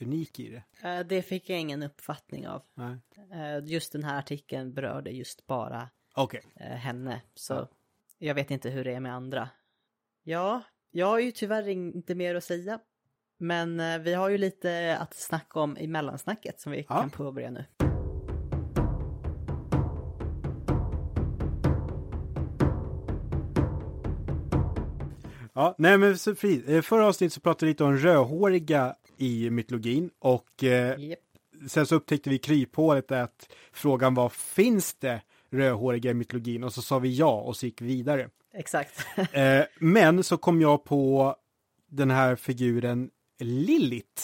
[0.00, 0.88] unik i det?
[0.88, 2.62] Eh, det fick jag ingen uppfattning av.
[2.74, 2.96] Nej.
[3.32, 6.40] Eh, just den här artikeln berörde just bara okay.
[6.56, 7.22] Eh, henne.
[7.34, 7.68] Så ja.
[8.18, 9.48] jag vet inte hur det är med andra.
[10.22, 12.80] Ja, jag har ju tyvärr inte mer att säga.
[13.38, 17.00] Men vi har ju lite att snacka om i mellansnacket som vi ja.
[17.00, 17.64] kan påbörja nu.
[25.54, 30.64] Ja, nej men fri, förra avsnittet så pratade vi lite om rödhåriga i mytologin och
[30.64, 31.18] eh, yep.
[31.68, 36.82] sen så upptäckte vi kryphålet att frågan var finns det rödhåriga i mytologin och så
[36.82, 38.28] sa vi ja och så gick vi vidare.
[38.54, 39.06] Exakt.
[39.32, 41.36] eh, men så kom jag på
[41.88, 44.22] den här figuren Lilith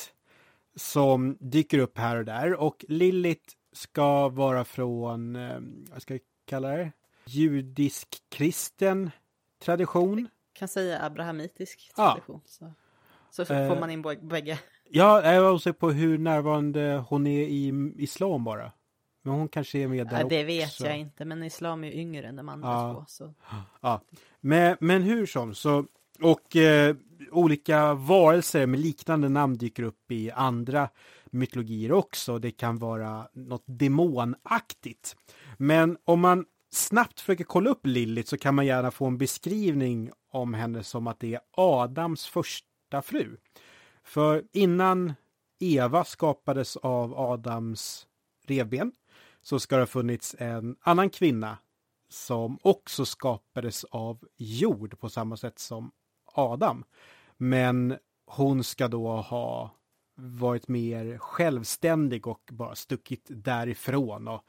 [0.76, 5.58] som dyker upp här och där och Lilith ska vara från, eh,
[5.90, 6.92] vad ska jag kalla det,
[7.24, 9.10] judisk kristen
[9.62, 10.28] tradition.
[10.59, 12.40] Kan säga abrahamitisk tradition.
[12.44, 12.73] Ja.
[13.31, 14.59] Så, så får eh, man in bägge.
[14.90, 18.73] Ja, jag var osäker på hur närvarande hon är i islam bara.
[19.23, 20.87] Men hon kanske är med där ja, Det vet också.
[20.87, 22.94] jag inte, men islam är ju yngre än de andra ja.
[22.94, 23.05] två.
[23.09, 23.35] Så.
[23.81, 24.01] Ja,
[24.40, 25.85] men, men hur som, så
[26.21, 26.97] och eh,
[27.31, 30.88] olika varelser med liknande namn dyker upp i andra
[31.31, 32.38] mytologier också.
[32.38, 35.16] Det kan vara något demonaktigt.
[35.57, 40.11] Men om man snabbt försöker kolla upp Lilith så kan man gärna få en beskrivning
[40.31, 43.37] om henne som att det är Adams första fru.
[44.04, 45.14] För innan
[45.59, 48.07] Eva skapades av Adams
[48.46, 48.92] revben
[49.42, 51.59] så ska det ha funnits en annan kvinna
[52.09, 55.90] som också skapades av jord på samma sätt som
[56.35, 56.85] Adam.
[57.37, 59.77] Men hon ska då ha
[60.18, 64.28] varit mer självständig och bara stuckit därifrån.
[64.28, 64.44] Och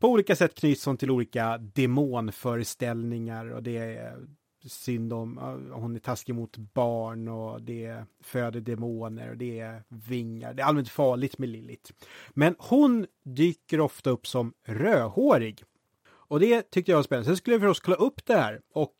[0.00, 4.26] på olika sätt knyts hon till olika demonföreställningar och det är
[4.64, 5.38] synd om,
[5.72, 10.54] hon är taskig mot barn och det föder demoner och det är vingar.
[10.54, 11.92] Det är allmänt farligt med Lilith.
[12.30, 15.64] Men hon dyker ofta upp som rödhårig.
[16.08, 17.26] Och det tyckte jag var spännande.
[17.26, 18.92] Sen skulle jag förstås kolla upp det här och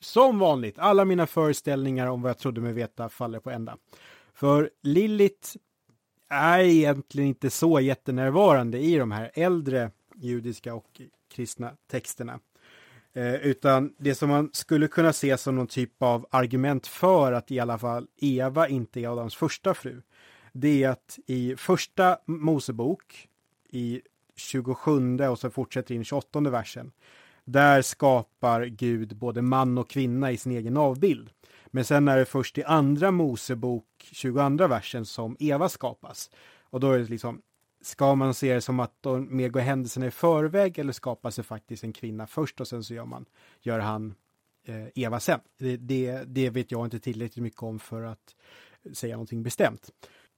[0.00, 3.76] som vanligt, alla mina föreställningar om vad jag trodde mig veta faller på ända.
[4.40, 5.56] För Lilith
[6.28, 11.00] är egentligen inte så jättenärvarande i de här äldre judiska och
[11.32, 12.40] kristna texterna.
[13.12, 17.50] Eh, utan det som man skulle kunna se som någon typ av argument för att
[17.50, 20.02] i alla fall Eva inte är Adams första fru.
[20.52, 23.28] Det är att i första Mosebok
[23.68, 24.00] i
[24.36, 26.92] 27 och så fortsätter in 28 versen.
[27.44, 31.30] Där skapar Gud både man och kvinna i sin egen avbild.
[31.70, 36.30] Men sen är det först i andra Mosebok 22 versen som Eva skapas.
[36.70, 37.42] Och då är det liksom
[37.82, 41.42] Ska man se det som att de mer går händelserna i förväg eller skapas det
[41.42, 43.24] faktiskt en kvinna först och sen så gör man,
[43.60, 44.14] gör han
[44.66, 45.40] eh, Eva sen?
[45.58, 48.34] Det, det, det, vet jag inte tillräckligt mycket om för att
[48.92, 49.90] säga någonting bestämt.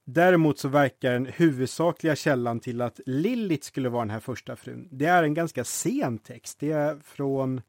[0.05, 4.87] Däremot så verkar den huvudsakliga källan till att Lilith skulle vara den här första frun.
[4.91, 6.59] Det är en ganska sen text.
[6.59, 7.61] Det är från,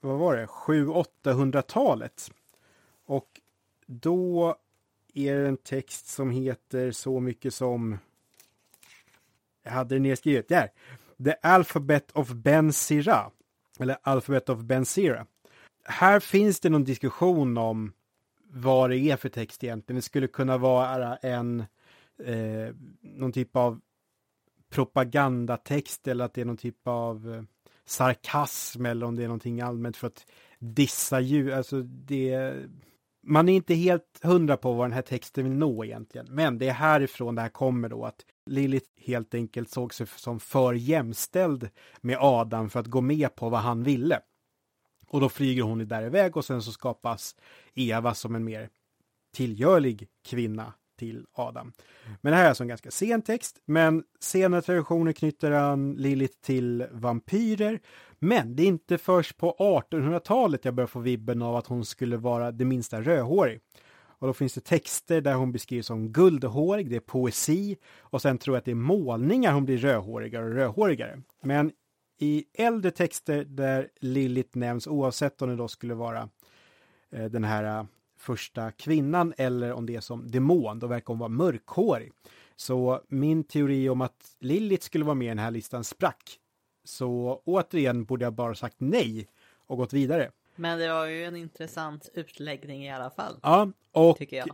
[0.00, 2.30] vad var det, 700-800-talet.
[3.10, 3.40] Och
[3.86, 4.56] då
[5.14, 7.98] är det en text som heter så mycket som
[9.62, 10.70] jag hade det nedskrivet där.
[11.24, 13.30] The Alphabet of Ben Sira.
[13.78, 15.26] Eller Alphabet of Ben Sira.
[15.84, 17.92] Här finns det någon diskussion om
[18.50, 19.96] vad det är för text egentligen.
[19.96, 21.60] Det skulle kunna vara en
[22.24, 23.80] eh, någon typ av
[24.68, 27.42] propagandatext eller att det är någon typ av eh,
[27.84, 30.26] sarkasm eller om det är någonting allmänt för att
[30.58, 31.52] dissa ljud.
[31.52, 32.56] Alltså det
[33.22, 36.26] man är inte helt hundra på vad den här texten vill nå egentligen.
[36.30, 40.40] Men det är härifrån det här kommer då att Lilith helt enkelt såg sig som
[40.40, 41.68] för jämställd
[42.00, 44.20] med Adam för att gå med på vad han ville.
[45.06, 47.36] Och då flyger hon där iväg och sen så skapas
[47.74, 48.68] Eva som en mer
[49.34, 51.72] tillgörlig kvinna till Adam.
[52.20, 56.34] Men det här är alltså en ganska sen text, men senare traditioner knyter han Lilith
[56.40, 57.80] till vampyrer.
[58.20, 62.16] Men det är inte först på 1800-talet jag börjar få vibben av att hon skulle
[62.16, 63.60] vara det minsta rödhårig.
[64.20, 68.38] Och då finns det texter där hon beskrivs som guldhårig, det är poesi och sen
[68.38, 71.22] tror jag att det är målningar hon blir rödhårigare och rödhårigare.
[71.42, 71.72] Men
[72.18, 76.28] i äldre texter där Lilith nämns, oavsett om det då skulle vara
[77.10, 77.84] eh, den här eh,
[78.18, 82.12] första kvinnan eller om det är som demon, då verkar hon vara mörkhårig.
[82.56, 86.38] Så min teori om att Lilith skulle vara med i den här listan sprack.
[86.84, 89.28] Så återigen borde jag bara sagt nej
[89.66, 90.30] och gått vidare.
[90.56, 93.38] Men det var ju en intressant utläggning i alla fall.
[93.42, 94.48] Ja, och, Tycker jag.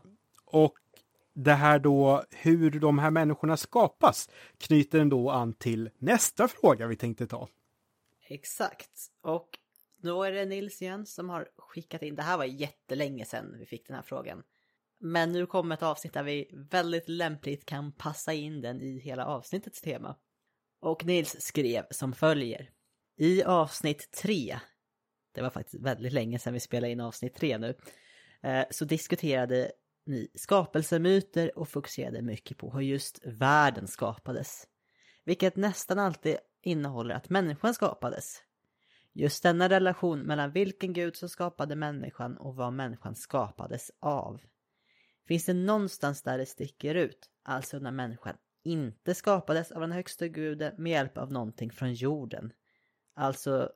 [0.45, 0.75] och
[1.33, 6.87] det här då hur de här människorna skapas knyter den då an till nästa fråga
[6.87, 7.49] vi tänkte ta.
[8.29, 9.11] Exakt.
[9.21, 9.59] Och
[9.97, 12.15] då är det Nils igen som har skickat in.
[12.15, 14.43] Det här var jättelänge sedan vi fick den här frågan.
[14.99, 19.27] Men nu kommer ett avsnitt där vi väldigt lämpligt kan passa in den i hela
[19.27, 20.17] avsnittets tema.
[20.87, 22.71] Och Nils skrev som följer.
[23.17, 24.59] I avsnitt 3,
[25.35, 27.75] det var faktiskt väldigt länge sedan vi spelade in avsnitt 3 nu,
[28.43, 29.73] eh, så diskuterade
[30.05, 34.67] ni skapelsemyter och fokuserade mycket på hur just världen skapades.
[35.25, 38.43] Vilket nästan alltid innehåller att människan skapades.
[39.13, 44.41] Just denna relation mellan vilken gud som skapade människan och vad människan skapades av.
[45.29, 50.29] Finns det någonstans där det sticker ut, alltså när människan inte skapades av den högsta
[50.29, 52.53] guden med hjälp av någonting från jorden.
[53.15, 53.73] Alltså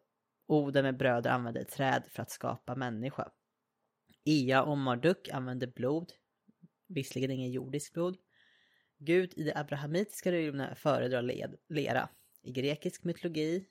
[0.47, 3.30] Oden med bröder använde träd för att skapa människa.
[4.24, 6.12] Ea och Marduk använde blod,
[6.88, 8.16] visserligen ingen jordisk blod.
[8.99, 12.09] Gud i det abrahamitiska religionerna föredrar led, lera.
[12.43, 13.66] I grekisk mytologi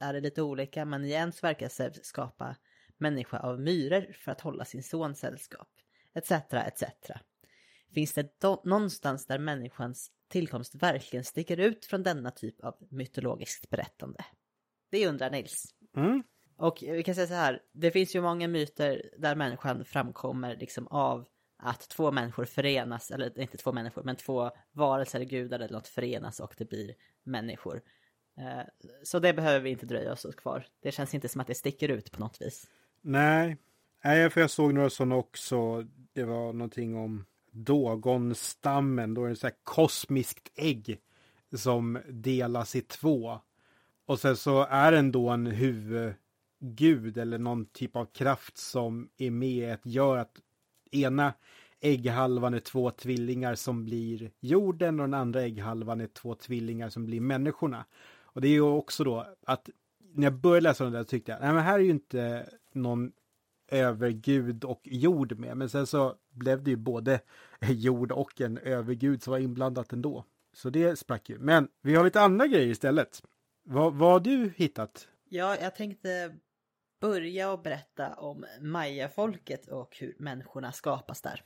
[0.00, 2.56] är det lite olika, men igen så verkar Zeus skapa
[2.98, 5.68] människa av myror för att hålla sin son sällskap.
[6.14, 6.84] Etc, etc.
[7.94, 14.24] Finns det någonstans där människans tillkomst verkligen sticker ut från denna typ av mytologiskt berättande?
[14.90, 15.74] Det undrar Nils.
[15.96, 16.22] Mm.
[16.56, 20.86] Och vi kan säga så här, det finns ju många myter där människan framkommer liksom
[20.86, 21.26] av
[21.62, 26.40] att två människor förenas, eller inte två människor, men två varelser, gudar eller något förenas
[26.40, 27.82] och det blir människor.
[28.38, 28.62] Eh,
[29.02, 30.66] Så det behöver vi inte dröja oss kvar.
[30.80, 32.66] Det känns inte som att det sticker ut på något vis.
[33.00, 33.56] Nej,
[34.04, 35.86] Nej, för jag såg några sådana också.
[36.12, 41.00] Det var någonting om Dogonstammen, då är det så här kosmiskt ägg
[41.56, 43.40] som delas i två.
[44.06, 49.30] Och sen så är den då en huvudgud eller någon typ av kraft som är
[49.30, 50.40] med att gör att
[50.90, 51.32] ena
[51.80, 57.06] ägghalvan är två tvillingar som blir jorden och den andra ägghalvan är två tvillingar som
[57.06, 57.84] blir människorna.
[58.22, 59.70] Och det är ju också då att
[60.14, 63.12] när jag började läsa den där tyckte jag, nej men här är ju inte någon
[63.68, 65.56] övergud och jord med.
[65.56, 67.20] Men sen så blev det ju både
[67.60, 70.24] jord och en övergud som var inblandat ändå.
[70.52, 71.38] Så det sprack ju.
[71.38, 73.22] Men vi har lite andra grejer istället.
[73.62, 75.08] Vad, vad har du hittat?
[75.28, 76.36] Ja, jag tänkte
[77.00, 81.44] börja och berätta om mayafolket och hur människorna skapas där.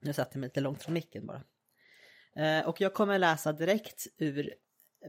[0.00, 1.42] Nu satte jag mig lite långt från micken bara.
[2.36, 4.54] Eh, och jag kommer läsa direkt ur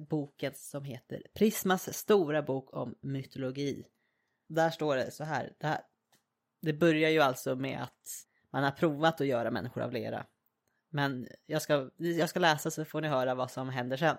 [0.09, 3.85] boken som heter Prismas stora bok om mytologi.
[4.47, 5.53] Där står det så här.
[5.59, 5.81] Det, här,
[6.61, 8.25] det börjar ju alltså med att
[8.55, 10.25] man har provat att göra människor av lera.
[10.89, 14.17] Men jag ska, jag ska läsa så får ni höra vad som händer sen.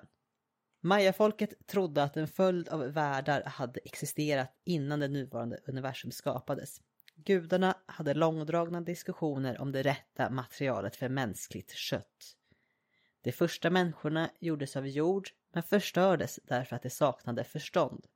[0.81, 6.81] Mayafolket trodde att en följd av världar hade existerat innan det nuvarande universum skapades.
[7.15, 12.37] Gudarna hade långdragna diskussioner om det rätta materialet för mänskligt kött.
[13.21, 18.07] De första människorna gjordes av jord men förstördes därför att de saknade förstånd.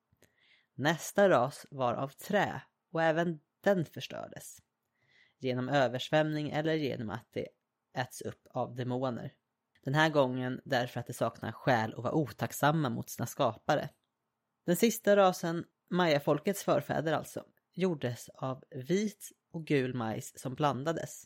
[0.74, 2.62] Nästa ras var av trä
[2.92, 4.62] och även den förstördes.
[5.40, 7.48] Genom översvämning eller genom att de
[7.98, 9.32] äts upp av demoner.
[9.84, 13.88] Den här gången därför att de saknar själ och var otacksamma mot sina skapare.
[14.66, 21.24] Den sista rasen, mayafolkets förfäder alltså, gjordes av vit och gul majs som blandades.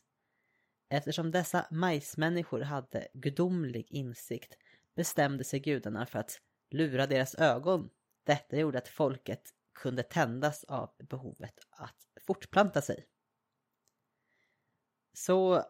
[0.88, 4.56] Eftersom dessa majsmänniskor hade gudomlig insikt
[4.94, 6.40] bestämde sig gudarna för att
[6.70, 7.90] lura deras ögon.
[8.24, 13.06] Detta gjorde att folket kunde tändas av behovet att fortplanta sig.
[15.14, 15.62] Så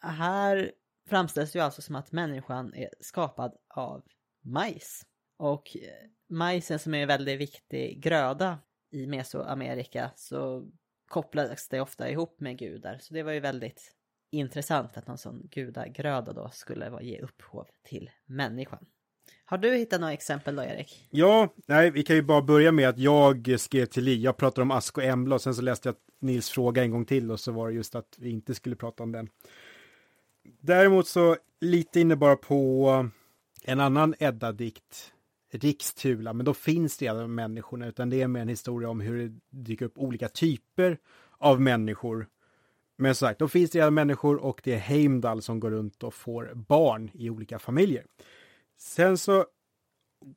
[0.00, 0.72] här
[1.08, 4.04] framställs ju alltså som att människan är skapad av
[4.44, 5.06] majs.
[5.36, 8.58] Och eh, majsen som är en väldigt viktig gröda
[8.90, 10.70] i Mesoamerika så
[11.08, 12.98] kopplas det ofta ihop med gudar.
[12.98, 13.94] Så det var ju väldigt
[14.30, 18.86] intressant att någon sån gudagröda då skulle ge upphov till människan.
[19.50, 21.06] Har du hittat några exempel då, Erik?
[21.10, 24.22] Ja, nej, vi kan ju bara börja med att jag skrev till Li.
[24.22, 27.04] Jag pratade om Ask och Embla och sen så läste jag Nils fråga en gång
[27.04, 29.28] till och så var det just att vi inte skulle prata om den.
[30.60, 33.08] Däremot så lite inne bara på
[33.64, 35.12] en annan Edda-dikt,
[35.52, 39.28] Rikstula, men då finns det redan människorna, utan det är mer en historia om hur
[39.28, 40.98] det dyker upp olika typer
[41.38, 42.26] av människor.
[42.96, 46.02] Men som sagt, då finns det redan människor och det är Heimdall som går runt
[46.02, 48.04] och får barn i olika familjer.
[48.78, 49.46] Sen så,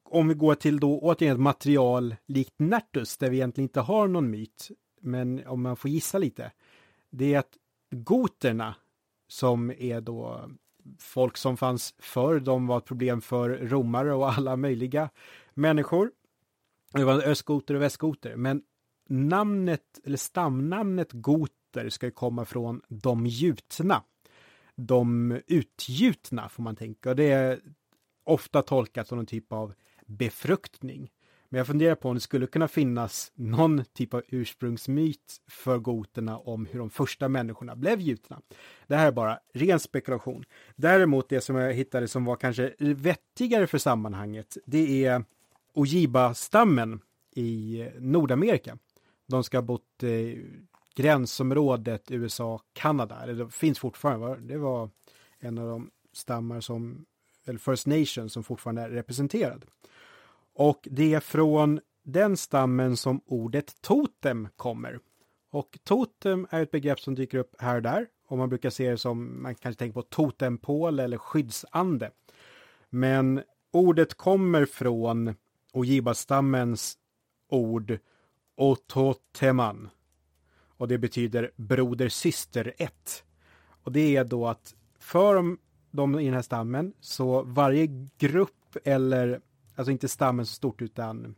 [0.03, 4.07] om vi går till då återigen ett material likt Nertus, där vi egentligen inte har
[4.07, 4.71] någon myt,
[5.01, 6.51] men om man får gissa lite,
[7.09, 7.57] det är att
[7.91, 8.75] goterna,
[9.27, 10.49] som är då
[10.99, 15.09] folk som fanns förr, de var ett problem för romare och alla möjliga
[15.53, 16.11] människor.
[16.93, 18.63] Det var östgoter och västgoter, men
[19.09, 24.03] namnet, eller stamnamnet goter ska ju komma från de gjutna.
[24.75, 27.59] De utgjutna får man tänka, och det är
[28.23, 29.73] ofta tolkat som någon typ av
[30.05, 31.11] befruktning.
[31.49, 36.37] Men jag funderar på om det skulle kunna finnas någon typ av ursprungsmyt för goterna
[36.37, 38.41] om hur de första människorna blev gjutna.
[38.87, 40.45] Det här är bara ren spekulation.
[40.75, 45.23] Däremot det som jag hittade som var kanske vettigare för sammanhanget, det är
[45.73, 46.99] Ojiba-stammen
[47.35, 48.77] i Nordamerika.
[49.27, 50.45] De ska ha bott eh, i
[50.95, 54.89] gränsområdet USA-Kanada, eller det finns fortfarande, det var
[55.39, 57.05] en av de stammar som,
[57.45, 59.65] eller First Nation som fortfarande är representerad.
[60.53, 64.99] Och det är från den stammen som ordet totem kommer.
[65.49, 68.07] Och totem är ett begrepp som dyker upp här och där.
[68.27, 72.11] Och man brukar se det som, man kanske tänker på totempål eller skyddsande.
[72.89, 75.35] Men ordet kommer från
[75.73, 76.97] Ojiba-stammens
[77.49, 77.99] ord
[78.55, 79.89] ototeman.
[80.77, 83.23] Och det betyder broder syster ett.
[83.83, 85.57] Och det är då att för de
[85.91, 87.87] de i den här stammen så varje
[88.17, 89.41] grupp eller
[89.75, 91.35] alltså inte stammen så stort utan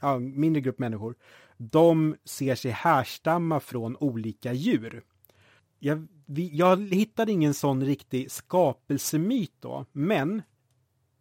[0.00, 1.14] ja, mindre grupp människor,
[1.56, 5.02] de ser sig härstamma från olika djur.
[5.78, 10.42] Jag, vi, jag hittade ingen sån riktig skapelsemyt då, men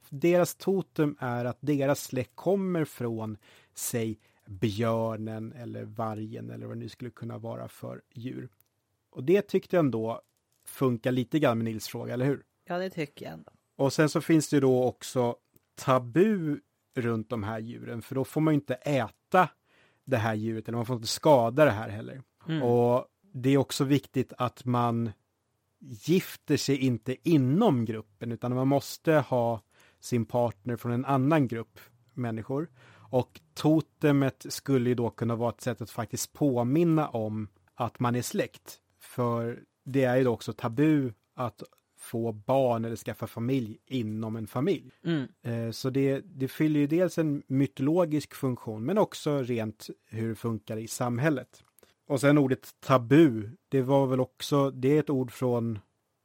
[0.10, 3.38] deras totem är att deras släkt kommer från,
[3.74, 8.50] säg, björnen eller vargen eller vad det nu skulle kunna vara för djur.
[9.10, 10.22] Och det tyckte jag ändå
[10.66, 12.44] funkar lite grann med Nils fråga, eller hur?
[12.70, 13.52] Ja, det tycker jag ändå.
[13.76, 15.36] Och sen så finns det då också
[15.76, 16.60] tabu
[16.96, 19.50] runt de här djuren, för då får man inte äta
[20.06, 22.22] det här djuret, eller man får inte skada det här heller.
[22.48, 22.64] Mm.
[22.64, 25.12] Och det är också viktigt att man
[25.80, 29.62] gifter sig inte inom gruppen, utan man måste ha
[30.00, 31.80] sin partner från en annan grupp
[32.14, 32.70] människor.
[33.12, 38.16] Och totemet skulle ju då kunna vara ett sätt att faktiskt påminna om att man
[38.16, 38.80] är släkt.
[39.00, 41.64] För det är ju då också tabu att
[42.10, 44.92] få barn eller skaffa familj inom en familj.
[45.04, 45.28] Mm.
[45.42, 50.36] Eh, så det, det fyller ju dels en mytologisk funktion men också rent hur det
[50.36, 51.64] funkar i samhället.
[52.08, 55.80] Och sen ordet tabu, det var väl också, det är ett ord från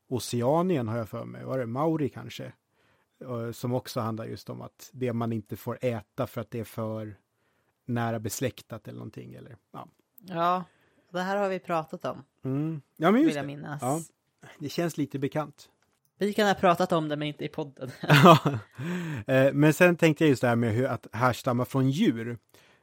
[0.08, 2.52] Oceanien har jag för mig, var det Mauri kanske?
[3.52, 6.64] Som också handlar just om att det man inte får äta för att det är
[6.64, 7.16] för
[7.84, 9.34] nära besläktat eller någonting.
[9.34, 9.88] Eller, ja.
[10.18, 10.64] ja,
[11.10, 12.24] det här har vi pratat om.
[12.42, 12.82] Mm.
[12.96, 13.82] Ja, men just vill jag minnas.
[13.82, 14.00] Ja.
[14.58, 15.70] Det känns lite bekant.
[16.18, 17.90] Vi kan ha pratat om det men inte i podden.
[19.26, 22.38] Eh, men sen tänkte jag just det här med hur att härstamma från djur.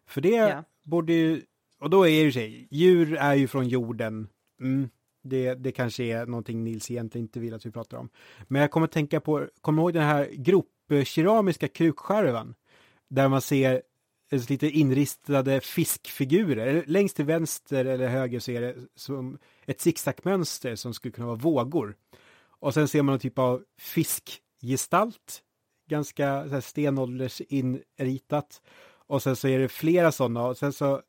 [0.08, 0.64] För det ja.
[0.84, 1.42] borde ju,
[1.80, 4.28] och då är det ju sig, djur är ju från jorden.
[4.62, 4.90] Mm,
[5.24, 8.10] det, det kanske är någonting Nils egentligen inte vill att vi pratar om.
[8.48, 12.56] Men jag kommer att tänka på, kommer ihåg den här gropkeramiska krukskärvan?
[13.10, 13.82] Där man ser
[14.50, 16.84] lite inristade fiskfigurer.
[16.88, 21.38] Längst till vänster eller höger så är det som ett zigzagmönster som skulle kunna vara
[21.38, 21.96] vågor.
[22.62, 25.42] Och sen ser man en typ av fiskgestalt,
[25.90, 28.62] ganska så här, stenålders inritat.
[28.84, 31.02] Och sen så är det flera sådana och sen så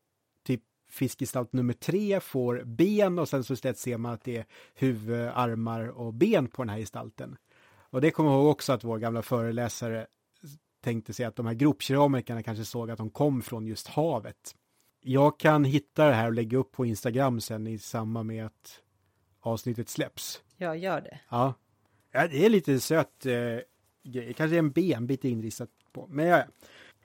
[0.47, 4.47] typ fiskgestalt nummer tre får ben och sen så istället ser man att det är
[4.75, 7.37] huvud, armar och ben på den här gestalten.
[7.91, 10.07] Och det kommer jag ihåg också att vår gamla föreläsare
[10.83, 14.55] tänkte sig att de här gropkeramikerna kanske såg att de kom från just havet.
[15.01, 18.81] Jag kan hitta det här och lägga upp på Instagram sen i samband med att
[19.41, 20.43] avsnittet släpps.
[20.63, 21.21] Ja, gör det.
[21.29, 21.55] Ja.
[22.13, 23.59] ja det är lite söt eh,
[24.03, 24.35] grej.
[24.35, 26.07] Kanske en benbit inristat på.
[26.11, 26.45] Men ja.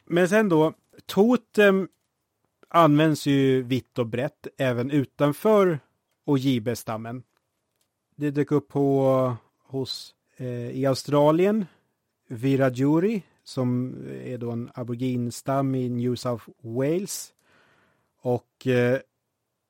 [0.05, 0.73] Men sen då,
[1.05, 1.87] totem
[2.67, 5.79] används ju vitt och brett även utanför
[6.25, 7.23] Ojibe-stammen.
[8.15, 11.65] Det dök upp på hos eh, i Australien,
[12.27, 17.33] Wiradjuri, som är då en aboriginstam i New South Wales.
[18.21, 18.99] Och eh,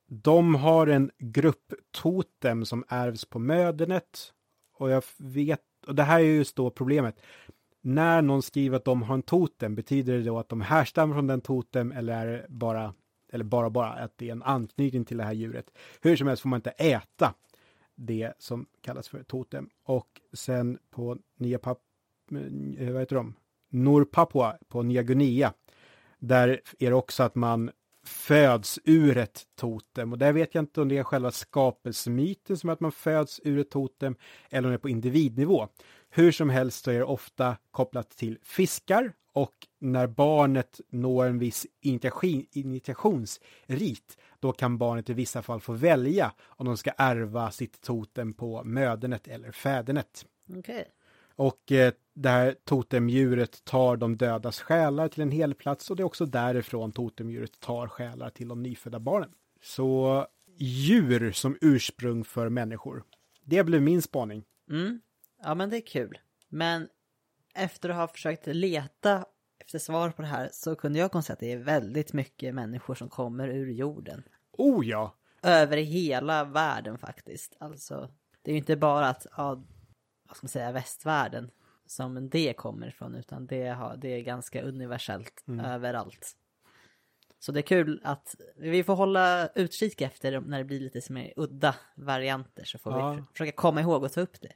[0.07, 4.33] de har en grupptotem som ärvs på mödernet.
[4.73, 7.19] Och jag vet, och det här är just då problemet.
[7.81, 11.27] När någon skriver att de har en totem, betyder det då att de härstammar från
[11.27, 12.93] den totem eller är det bara,
[13.31, 15.71] eller bara bara att det är en anknytning till det här djuret?
[16.01, 17.33] Hur som helst får man inte äta
[17.95, 19.69] det som kallas för totem.
[19.83, 21.79] Och sen på Nya Pap
[22.77, 23.35] eh, vad heter de?
[23.69, 25.53] Norpapua på Nya Guinea.
[26.19, 27.71] Där är det också att man
[28.07, 30.11] föds ur ett totem.
[30.11, 33.41] Och där vet jag inte om det är själva skapelsemyten som är att man föds
[33.43, 34.15] ur ett totem
[34.49, 35.67] eller om det är på individnivå.
[36.09, 41.39] Hur som helst så är det ofta kopplat till fiskar och när barnet når en
[41.39, 41.65] viss
[42.51, 48.33] initiationsrit då kan barnet i vissa fall få välja om de ska ärva sitt totem
[48.33, 50.25] på mödernet eller fädernet.
[50.57, 50.87] Okej.
[51.37, 56.03] Och eh, det här totemdjuret tar de dödas själar till en hel plats och det
[56.03, 59.29] är också därifrån totemdjuret tar själar till de nyfödda barnen.
[59.61, 60.27] Så
[60.57, 63.03] djur som ursprung för människor.
[63.43, 64.43] Det blev min spaning.
[64.69, 65.01] Mm.
[65.43, 66.17] Ja, men det är kul.
[66.49, 66.87] Men
[67.53, 69.25] efter att ha försökt leta
[69.59, 72.95] efter svar på det här så kunde jag konstatera att det är väldigt mycket människor
[72.95, 74.23] som kommer ur jorden.
[74.51, 75.15] Oh ja!
[75.43, 77.57] Över hela världen faktiskt.
[77.59, 78.09] Alltså,
[78.41, 79.63] det är ju inte bara att, ja,
[80.27, 81.51] vad ska man säga, västvärlden
[81.85, 85.65] som det kommer ifrån, utan det, har, det är ganska universellt Mm.
[85.65, 86.31] överallt.
[87.39, 91.17] Så det är kul att vi får hålla utkik efter när det blir lite som
[91.17, 93.11] är udda varianter så får Ja.
[93.13, 94.51] vi försöka komma ihåg och ta upp det.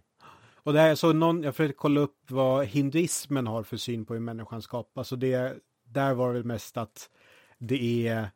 [0.64, 4.14] Och det här, så någon, jag försökte kolla upp vad hinduismen har för syn på
[4.14, 5.12] hur människan skapas.
[5.12, 7.10] Och det, där var det väl mest att
[7.58, 8.30] det är,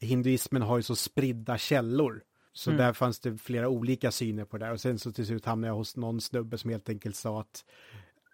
[0.00, 2.22] hinduismen har ju så spridda källor.
[2.52, 2.78] Så Mm.
[2.78, 4.72] där fanns det flera olika syner på det där.
[4.72, 7.64] Och sen så till slut hamnade jag hos någon snubbe som helt enkelt sa att,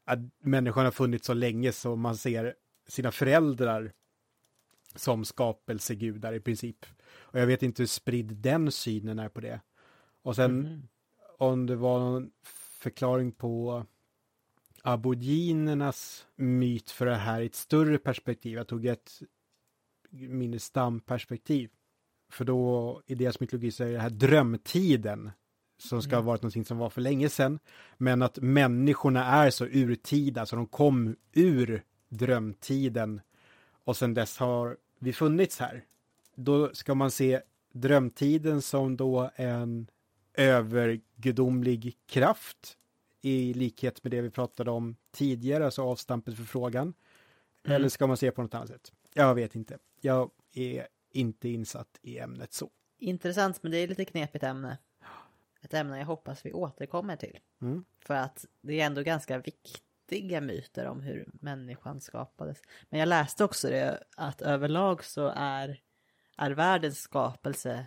[0.05, 2.55] att människan har funnits så länge så man ser
[2.89, 3.93] sina föräldrar
[4.95, 6.87] som skapelsegudar i princip.
[7.15, 9.61] Och jag vet inte hur spridd den synen är på det.
[10.23, 10.89] Och sen Mhm.
[11.39, 12.31] om det var någon
[12.81, 13.85] förklaring på
[14.83, 18.53] aboriginernas myt för det här i ett större perspektiv.
[18.57, 19.21] Jag tog ett
[20.11, 21.71] mindre stamperspektiv.
[22.37, 25.31] För då i deras mytologi så är det här drömtiden
[25.79, 27.59] som ska ha varit någonting som var för länge sedan.
[27.99, 33.21] Men att människorna är så urtida så de kom ur drömtiden
[33.85, 35.85] och sedan dess har vi funnits här.
[36.35, 37.41] Då ska man se
[37.73, 39.91] drömtiden som då en
[40.35, 42.77] övergudomlig kraft
[43.23, 46.95] i likhet med det vi pratade om tidigare, alltså avstampet för frågan.
[47.65, 47.77] Mm.
[47.77, 48.93] Eller ska man se på något annat sätt?
[49.15, 49.79] Jag vet inte.
[50.01, 50.87] Jag är
[51.17, 52.71] inte insatt i ämnet så.
[52.99, 54.79] Intressant, men det är lite knepigt ämne.
[55.63, 57.39] Ett ämne jag hoppas vi återkommer till.
[57.63, 57.85] Mm.
[58.01, 62.63] För att det är ändå ganska viktiga myter om hur människan skapades.
[62.89, 65.81] Men jag läste också det att överlag så är,
[66.37, 67.87] är världens skapelse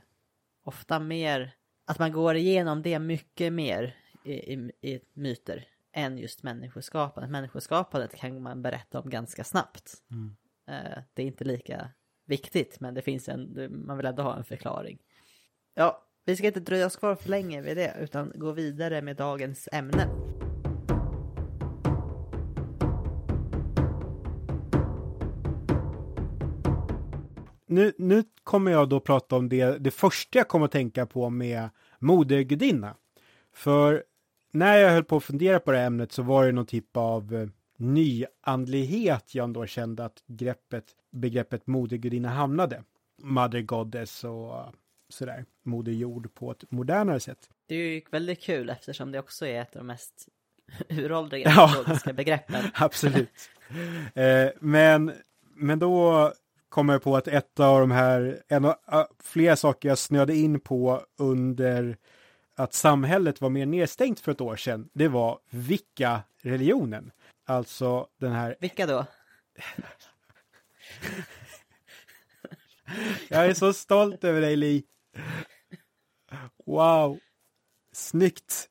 [0.64, 1.56] ofta mer,
[1.86, 7.32] att man går igenom det mycket mer i, i, i myter än just människoskapandet.
[7.32, 9.94] Människoskapandet kan man berätta om ganska snabbt.
[10.12, 10.36] Mm.
[10.68, 11.90] Eh, Det är inte lika
[12.30, 14.98] viktigt, men det finns en, man vill ändå ha en förklaring.
[15.76, 19.16] Ja, vi ska inte dröja oss kvar för länge vid det, utan gå vidare med
[19.16, 20.08] dagens ämne.
[27.66, 31.30] Nu, nu kommer jag då prata om det, det första jag kommer att tänka på
[31.30, 31.70] med
[32.00, 32.96] modergudinna.
[33.54, 34.04] För
[34.52, 36.98] när jag höll på att fundera på det här ämnet så var det någon typ
[36.98, 37.48] av eh,
[37.80, 42.84] nyandlighet jag då kände att greppet, begreppet modergudinna hamnade.
[43.22, 44.70] Mother Goddess och eh,
[45.10, 47.50] sådär, Moder Jord på ett modernare sätt.
[47.68, 50.28] Det är ju väldigt kul eftersom det också är ett av de mest
[50.90, 52.14] uråldriga Ja.
[52.14, 52.64] begreppen.
[52.74, 53.50] Absolut.
[54.14, 55.12] eh, men,
[55.56, 56.34] men då
[56.70, 60.36] kom jag på att ett av de här, en av uh, flera saker jag snöade
[60.36, 61.98] in på under
[62.56, 67.12] att samhället var mer nedstängt för ett år sedan, det var Wicca-religionen.
[67.50, 69.06] Alltså den här, Vilka då?
[73.30, 74.84] jag är så stolt över dig Li.
[76.66, 77.20] Wow,
[77.92, 78.70] snyggt.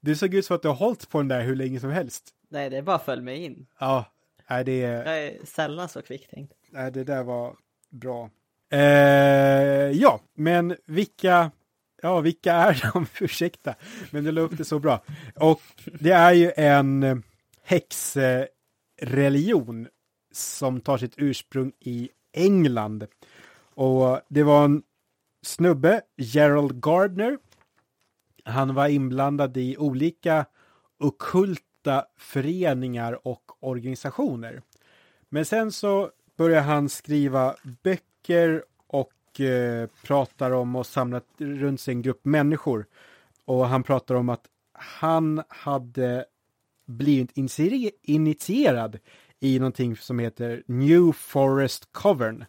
[0.00, 2.30] Du såg ut som att du har hållit på den där hur länge som helst.
[2.48, 3.66] Nej, det bara föll mig in.
[3.78, 4.04] Ja,
[4.50, 5.04] nej, det är...
[5.04, 6.52] Jag är sällan så kvicktänkt.
[6.70, 7.56] Nej, det där var
[7.90, 8.30] bra.
[8.70, 11.50] Eh, ja, men vilka,
[12.02, 13.06] ja, vilka är de?
[13.24, 13.74] Ursäkta,
[14.10, 15.04] men du la upp det så bra.
[15.34, 17.22] Och det är ju en
[17.64, 19.88] häxreligion
[20.32, 23.06] som tar sitt ursprung i England.
[23.74, 24.82] Och det var en
[25.42, 27.38] snubbe, Gerald Gardner.
[28.44, 30.46] Han var inblandad i olika
[30.98, 34.62] okulta föreningar och organisationer.
[35.28, 41.94] Men sen så började han skriva böcker och eh, pratar om och samla runt sig
[41.94, 42.86] en grupp människor.
[43.44, 46.24] Och han pratar om att han hade
[46.86, 47.30] blivit
[48.02, 48.98] initierad-
[49.40, 52.44] i någonting som heter New Forest Covern.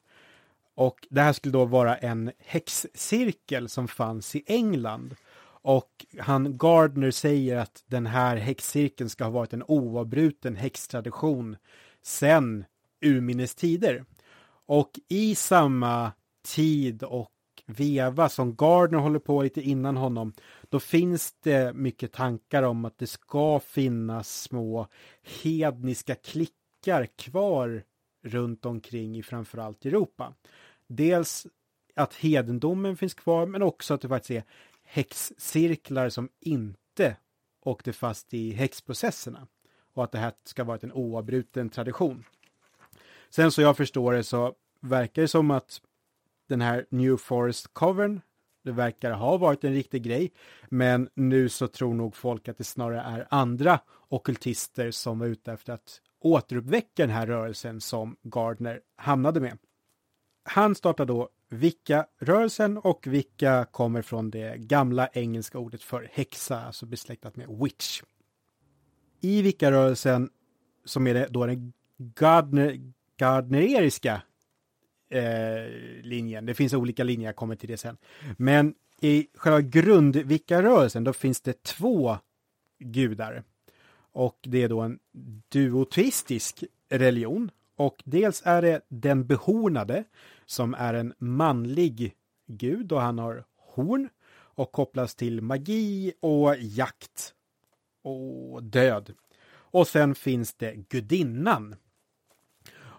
[0.75, 5.15] Och det här skulle då vara en häxcirkel som fanns i England.
[5.61, 11.57] Och han Gardner säger att den här häxcirkeln ska ha varit en oavbruten häxtradition
[12.01, 12.65] sedan
[13.01, 14.05] urminnes tider.
[14.65, 16.11] Och i samma
[16.45, 17.31] tid och
[17.65, 20.33] veva som Gardner håller på lite innan honom,
[20.69, 24.87] då finns det mycket tankar om att det ska finnas små
[25.43, 27.83] hedniska klickar kvar
[28.23, 30.33] runt omkring i framförallt Europa.
[30.87, 31.47] Dels
[31.95, 34.43] att hedendomen finns kvar, men också att det faktiskt är
[34.83, 37.15] häxcirklar som inte
[37.61, 39.47] åkte fast i häxprocesserna.
[39.93, 42.23] Och att det här ska vara en oavbruten tradition.
[43.29, 45.81] Sen så jag förstår det så verkar det som att
[46.47, 48.21] den här New Forest Covern,
[48.63, 50.31] det verkar ha varit en riktig grej.
[50.69, 53.79] Men nu så tror nog folk att det snarare är andra
[54.09, 59.57] ockultister som var ute efter att återuppväcka den här rörelsen som Gardner hamnade med.
[60.43, 66.85] Han startar då Wicca-rörelsen och Wicca kommer från det gamla engelska ordet för häxa, alltså
[66.85, 68.01] besläktat med witch.
[69.21, 70.29] I Wicca-rörelsen,
[70.85, 74.21] som är det då den Gardner, Gardneriska
[75.15, 75.69] eh,
[76.01, 77.97] linjen, det finns olika linjer, jag kommer till det sen.
[78.37, 82.17] Men i själva grundvikarörelsen, då finns det två
[82.79, 83.43] gudar.
[84.11, 84.99] Och det är då en
[85.49, 87.51] duoteistisk religion.
[87.75, 90.03] Och dels är det den behornade
[90.45, 92.15] som är en manlig
[92.47, 94.09] gud och han har horn
[94.55, 97.33] och kopplas till magi och jakt
[98.01, 99.13] och död.
[99.47, 101.75] Och sen finns det gudinnan.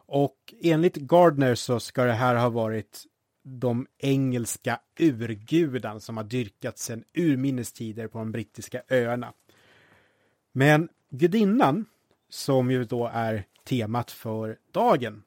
[0.06, 3.04] Och enligt Gardner så ska det här ha varit
[3.42, 9.32] de engelska urgudarna som har dyrkats sedan urminnes tider på de brittiska öarna.
[10.52, 11.86] Men gudinnan,
[12.28, 15.22] som ju då är temat för dagen,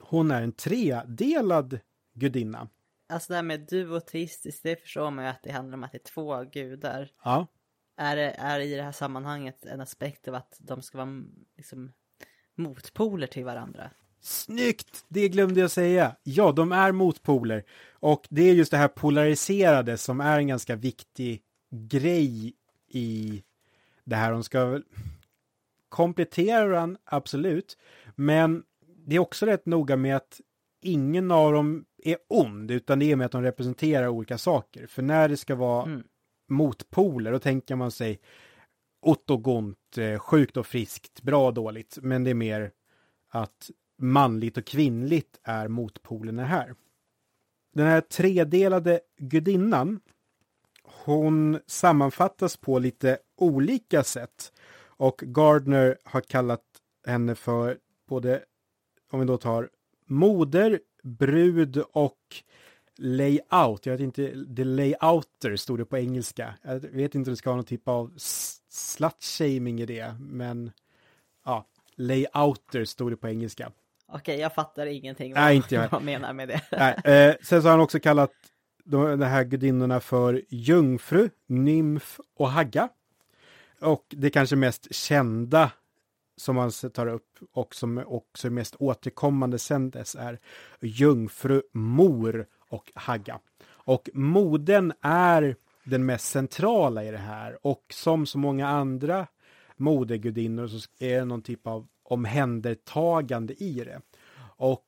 [0.00, 1.78] hon är en tredelad
[2.14, 2.68] gudinna.
[3.08, 5.98] Alltså det här med duoteistiskt, det förstår man ju att det handlar om att det
[5.98, 7.10] är två gudar.
[7.24, 7.46] Ja,
[7.96, 11.22] Är det är i det här sammanhanget en aspekt av att de ska vara
[11.56, 11.92] liksom
[12.62, 13.90] motpoler till varandra?
[14.20, 15.04] Snyggt!
[15.08, 16.16] Det glömde jag säga.
[16.22, 17.64] Ja, de är motpoler.
[17.90, 22.52] Och det är just det här polariserade som är en ganska viktig grej
[22.88, 23.42] i
[24.04, 24.32] det här.
[24.32, 24.82] De ska väl
[25.88, 27.78] komplettera varandra, absolut.
[28.16, 28.62] Men
[29.06, 30.40] det är också rätt noga med att
[30.82, 34.86] ingen av dem är ond, utan det är med att de representerar olika saker.
[34.86, 36.02] För när det ska vara Mm.
[36.48, 38.20] motpoler, då tänker man sig
[39.00, 41.98] Otto gont, eh, sjukt och friskt, bra och dåligt.
[42.02, 42.72] Men det är mer
[43.28, 46.74] att manligt och kvinnligt är motpolerna här.
[47.72, 50.00] Den här tredelade gudinnan,
[50.82, 54.52] hon sammanfattas på lite olika sätt.
[54.82, 56.64] Och Gardner har kallat
[57.06, 57.78] henne för
[58.08, 58.44] både,
[59.10, 59.70] om vi då tar
[60.06, 62.42] moder, brud och
[63.00, 63.86] layout.
[63.86, 66.54] Jag vet inte, the layouter stod det på engelska.
[66.62, 68.12] Jag vet inte om det ska vara någon typ av
[68.68, 70.72] slut-shaming i det, men
[71.44, 73.72] ja, layouter stod det på engelska.
[74.12, 75.88] Okej, jag fattar ingenting Nej, vad inte jag.
[75.92, 76.60] vad menar med det.
[76.72, 78.32] Nej, eh, sen så har han också kallat
[78.84, 82.88] de, de här gudinnorna för jungfru, nymf och hagga.
[83.80, 85.70] Och det kanske mest kända
[86.36, 90.38] som man tar upp och som också är mest återkommande sen dess är
[90.80, 93.40] jungfru, mor och hagga.
[93.68, 99.26] Och moden är den mest centrala i det här och som så många andra
[99.76, 104.00] modegudinnor så är det någon typ av omhändertagande i det.
[104.56, 104.86] Och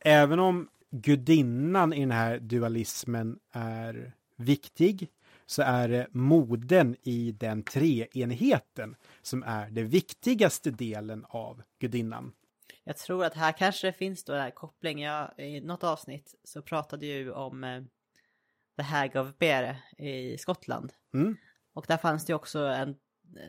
[0.00, 5.08] även om gudinnan i den här dualismen är viktig
[5.46, 12.32] så är det moden i den treenigheten som är den viktigaste delen av gudinnan.
[12.84, 15.10] Jag tror att här kanske det finns då den här kopplingen.
[15.10, 17.82] Jag, I något avsnitt så pratade ju om eh,
[18.76, 20.92] The Hag of Bear i Skottland.
[21.14, 21.36] Mm.
[21.72, 22.96] Och där fanns det också en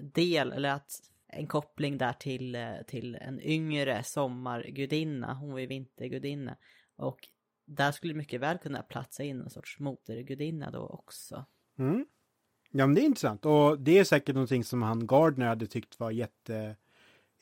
[0.01, 0.91] del, eller att
[1.27, 5.33] en koppling där till, eh, till en yngre sommargudinna.
[5.33, 6.57] Hon var ju vintergudinna.
[6.95, 7.19] Och
[7.65, 11.45] där skulle det mycket väl kunna platsa in en sorts modergudinna då också.
[11.79, 12.05] Mm.
[12.71, 15.99] Ja, men det är intressant och det är säkert någonting som han Gardner hade tyckt
[15.99, 16.11] var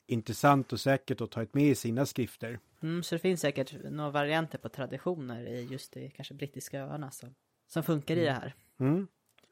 [0.06, 2.58] jätteintressant och säkert att ta med i sina skrifter.
[2.82, 7.10] Mm, så det finns säkert några varianter på traditioner i just det kanske brittiska öarna
[7.10, 7.34] som,
[7.66, 8.54] som funkar i det här.
[8.80, 9.06] Mm.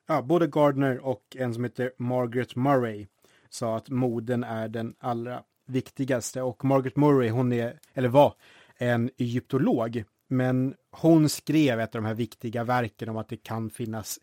[0.06, 3.06] Ja, både Gardner och en som heter Margaret Murray
[3.50, 8.34] sa att moden är den allra viktigaste och Margaret Murray hon är, eller var,
[8.76, 13.70] en egyptolog Men hon skrev ett av de här viktiga verken om att det kan
[13.70, 14.18] finnas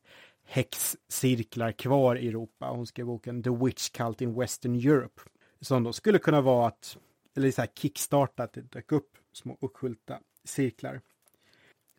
[0.45, 2.69] häxcirklar kvar i Europa.
[2.69, 5.21] Hon skrev boken The Witch Cult in Western Europe.
[5.61, 6.97] Som då skulle kunna vara att,
[7.35, 11.01] eller så här kickstarta, att det dök upp små okulta cirklar.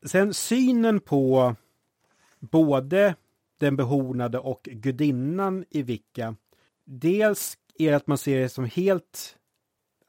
[0.03, 1.55] Sen synen på
[2.39, 3.15] både
[3.59, 6.37] den behornade och gudinnan i Vicka.
[6.85, 9.37] Dels är det att man ser det som helt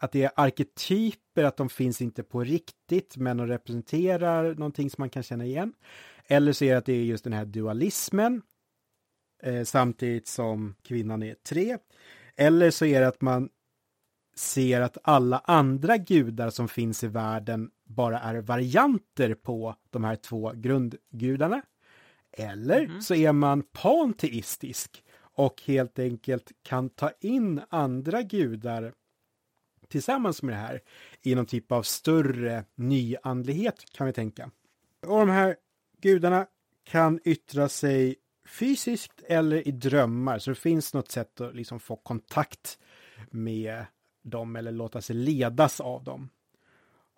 [0.01, 5.01] att det är arketyper, att de finns inte på riktigt, men de representerar någonting som
[5.01, 5.73] man kan känna igen.
[6.27, 8.41] Eller så är det att det är just den här dualismen,
[9.43, 11.77] eh, samtidigt som kvinnan är tre.
[12.41, 13.49] Eller så är det att man
[14.35, 20.15] ser att alla andra gudar som finns i världen bara är varianter på de här
[20.15, 21.61] två grundgudarna.
[22.31, 23.01] Eller mm.
[23.01, 28.93] så är man panteistisk och helt enkelt kan ta in andra gudar
[29.87, 30.81] tillsammans med det här
[31.21, 34.51] i någon typ av större nyandlighet kan vi tänka.
[35.01, 35.55] Och de här
[36.01, 36.47] gudarna
[36.83, 38.15] kan yttra sig
[38.51, 42.79] fysiskt eller i drömmar, så det finns något sätt att liksom få kontakt
[43.31, 43.85] med
[44.23, 46.29] dem eller låta sig ledas av dem.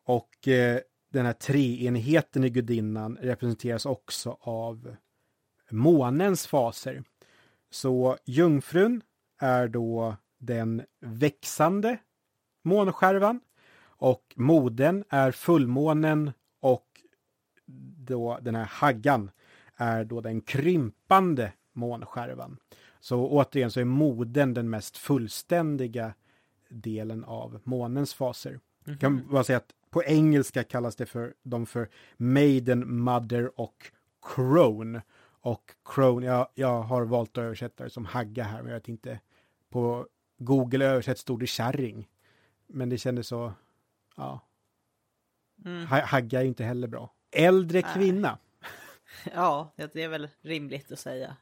[0.06, 0.80] Och eh,
[1.12, 4.96] den här treenigheten i gudinnan representeras också av
[5.70, 7.04] månens faser.
[7.72, 9.02] Så jungfrun
[9.40, 11.98] är då den växande
[12.64, 13.40] månskärvan
[13.84, 16.88] och moden är fullmånen och
[17.98, 19.32] då den här haggan
[19.84, 22.58] är då den krympande månskärvan.
[23.00, 26.14] Så återigen så är moden den mest fullständiga
[26.70, 28.50] delen av månens faser.
[28.50, 29.00] Mm -hmm.
[29.00, 35.02] Kan bara säga att på engelska kallas det för dem för Maiden, Mother och Crone.
[35.26, 38.88] Och Crone, jag, jag har valt att översätta det som hagga här, men jag vet
[38.88, 39.20] inte.
[39.70, 40.08] På
[40.38, 42.08] Google översätt stod det kärring.
[42.68, 43.54] Men det kändes så,
[44.16, 44.40] ja.
[45.66, 45.86] Mm.
[45.88, 47.14] Hagga är inte heller bra.
[47.32, 48.38] Äldre kvinna.
[49.34, 51.38] Ja, det är väl rimligt att säga.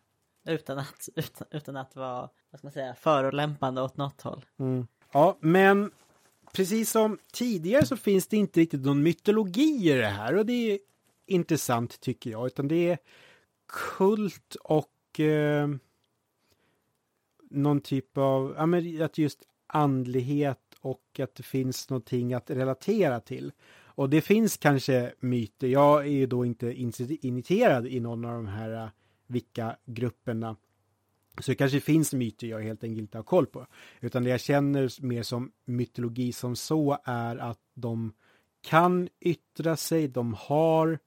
[0.46, 4.46] Utan att, utan, utan att vara, vad ska man säga, förolämpande åt något håll.
[4.60, 4.88] Mm.
[5.12, 5.92] Ja, men
[6.54, 10.72] precis som tidigare så finns det inte riktigt någon mytologi i det här och det
[10.72, 10.80] är
[11.26, 12.98] intressant tycker jag, utan det är
[13.98, 15.70] kult och eh,
[17.50, 23.20] någon typ av, ja men att just andlighet och att det finns någonting att relatera
[23.20, 23.52] till.
[23.96, 26.74] Och det finns kanske myter, jag är ju då inte
[27.22, 28.90] initierad i någon av de här äh, uh,
[29.28, 30.56] vilka grupperna
[31.40, 33.68] så det kanske finns myter jag helt enkelt inte har koll på.
[34.00, 38.14] Utan det jag känner mer som mytologi som så är att de
[38.62, 41.00] kan yttra sig, de har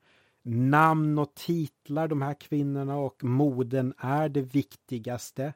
[0.42, 5.52] namn och titlar, de här kvinnorna och moden är det viktigaste.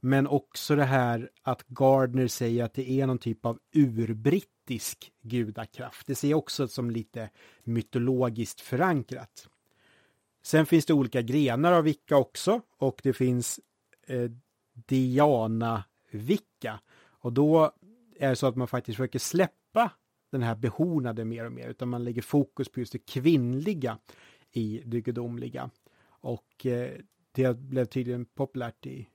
[0.00, 5.12] Men också det här att Gardner säger att det är någon typ av urbritt urbrittisk
[5.22, 6.06] gudakraft.
[6.06, 7.30] Det ser jag också som lite
[7.64, 9.48] mytologiskt förankrat.
[10.42, 13.60] Sen finns det olika grenar av Vicka också och det finns
[14.06, 14.30] eh,
[14.86, 16.80] Diana-Vicka.
[17.22, 17.72] Och då
[18.18, 19.90] är det så att man faktiskt försöker släppa
[20.30, 23.98] den här behornade mer och mer, utan man lägger fokus på just det kvinnliga
[24.52, 25.70] i det gudomliga.
[26.22, 26.92] Och eh,
[27.32, 29.08] det blev tydligen populärt i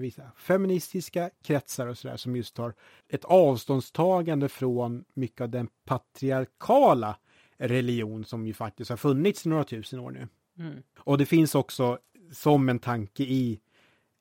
[0.00, 2.74] vissa feministiska kretsar och sådär som just har
[3.08, 7.18] ett avståndstagande från mycket av den patriarkala
[7.56, 10.28] religion som ju faktiskt har funnits i några tusen år nu.
[10.58, 10.82] Mm.
[10.98, 11.98] Och det finns också
[12.32, 13.60] som en tanke i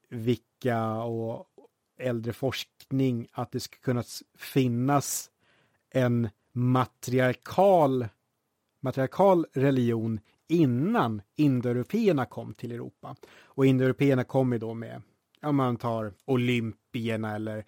[0.09, 1.47] vilka och
[1.99, 4.03] äldre forskning att det ska kunna
[4.38, 5.32] finnas
[5.89, 8.07] en matriarkal,
[8.80, 13.15] matriarkal religion innan indoeuropeerna kom till Europa.
[13.41, 15.01] Och indoeuropeerna kom ju då med,
[15.42, 17.66] om man tar olympierna eller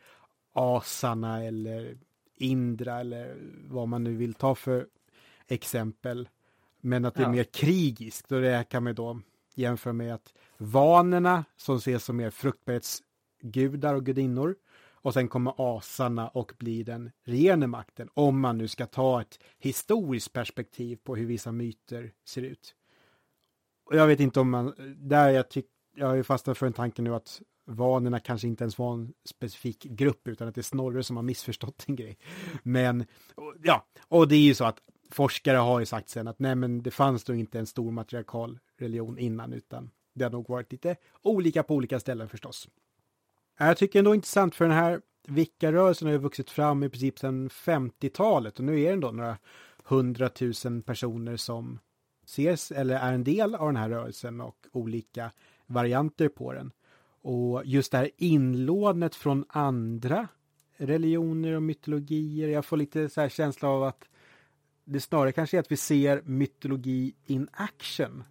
[0.53, 1.97] asarna eller
[2.35, 4.87] Indra eller vad man nu vill ta för
[5.47, 6.29] exempel.
[6.81, 7.31] Men att det är ja.
[7.31, 9.19] mer krigiskt och det kan man då
[9.55, 14.55] jämföra med att vanerna som ses som mer fruktbarhetsgudar och gudinnor
[15.03, 19.39] och sen kommer asarna och blir den regerande makten om man nu ska ta ett
[19.59, 22.75] historiskt perspektiv på hur vissa myter ser ut.
[23.85, 26.73] Och jag vet inte om man, där jag tycker, jag har ju fastnat för en
[26.73, 30.63] tanke nu att vanerna kanske inte ens var en specifik grupp utan att det är
[30.63, 32.17] Snorre som har missförstått en grej.
[32.63, 33.05] Men
[33.63, 34.79] ja, och det är ju så att
[35.11, 38.59] forskare har ju sagt sen att nej men det fanns då inte en stor matriarkal
[38.77, 42.69] religion innan utan det har nog varit lite olika på olika ställen förstås.
[43.59, 47.49] Jag tycker ändå intressant för den här Vickarörelsen har ju vuxit fram i princip sedan
[47.49, 49.37] 50-talet och nu är det ändå några
[49.83, 51.79] hundratusen personer som
[52.25, 55.31] ses eller är en del av den här rörelsen och olika
[55.65, 56.71] varianter på den.
[57.21, 60.27] Och just det här inlånet från andra
[60.77, 62.47] religioner och mytologier.
[62.47, 64.09] Jag får lite så här känsla av att
[64.83, 68.23] det snarare kanske är att vi ser mytologi in action.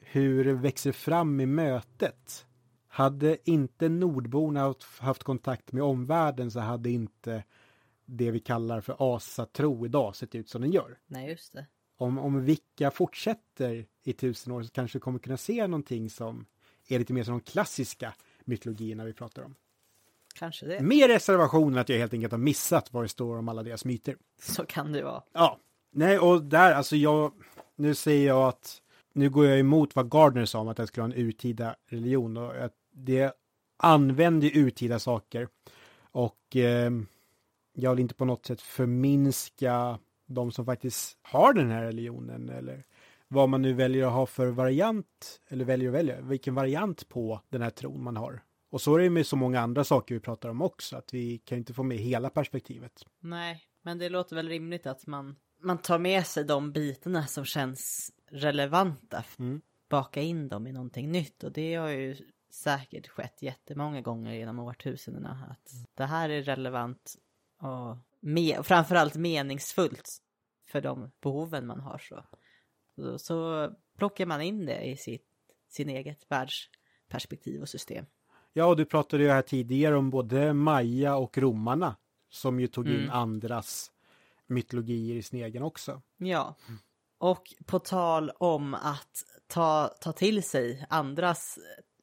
[0.00, 2.46] Hur det växer fram i mötet.
[2.88, 7.44] Hade inte nordborna haft kontakt med omvärlden så hade inte
[8.04, 10.98] det vi kallar för asatro idag sett ut som den gör.
[11.06, 11.66] Nej, just det.
[11.96, 16.46] Om, om Vicka fortsätter i tusen år så kanske vi kommer kunna se någonting som
[16.94, 18.14] är lite mer som de klassiska
[18.44, 19.54] mytologierna vi pratar om.
[20.34, 20.80] Kanske det.
[20.80, 24.16] Mer reservationer att jag helt enkelt har missat vad det står om alla deras myter.
[24.40, 25.22] Så kan det vara.
[25.32, 25.58] Ja,
[25.90, 27.32] nej och där alltså jag,
[27.76, 28.82] nu säger jag att
[29.12, 32.36] nu går jag emot vad Gardner sa om att det skulle vara en urtida religion
[32.36, 33.32] och att det
[33.76, 35.48] använder urtida saker
[36.00, 36.90] och eh,
[37.72, 42.84] jag vill inte på något sätt förminska de som faktiskt har den här religionen eller
[43.28, 47.40] vad man nu väljer att ha för variant eller väljer att välja, vilken variant på
[47.48, 48.42] den här tron man har.
[48.70, 51.38] Och så är det med så många andra saker vi pratar om också, att vi
[51.38, 53.04] kan inte få med hela perspektivet.
[53.20, 57.44] Nej, men det låter väl rimligt att man, man tar med sig de bitarna som
[57.44, 59.24] känns relevanta.
[59.38, 59.60] Mm.
[59.88, 62.16] Baka in dem i någonting nytt och det har ju
[62.50, 65.48] säkert skett jättemånga gånger genom årtusendena.
[65.50, 67.14] Att det här är relevant
[67.60, 70.18] och me framförallt meningsfullt
[70.68, 71.98] för de behoven man har.
[71.98, 72.24] Så,
[73.18, 75.22] så, plockar man in det i sitt
[75.68, 78.06] sin eget världsperspektiv och system.
[78.52, 81.96] Ja, och du pratade ju här tidigare om både Maja och romarna
[82.30, 83.10] som ju tog in Mm.
[83.10, 83.90] andras
[84.46, 86.02] mytologier i sin egen också.
[86.16, 86.54] Ja.
[87.18, 91.58] Och på tal om att ta, ta till sig andras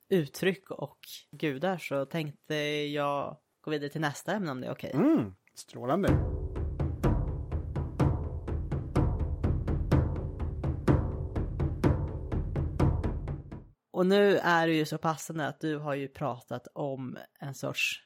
[0.09, 0.97] uttryck och
[1.31, 4.91] gudar så tänkte jag gå vidare till nästa ämne om det är okej.
[4.93, 6.42] Mm, strålande.
[14.03, 18.03] Och nu är det ju så passande att du har ju pratat om en sorts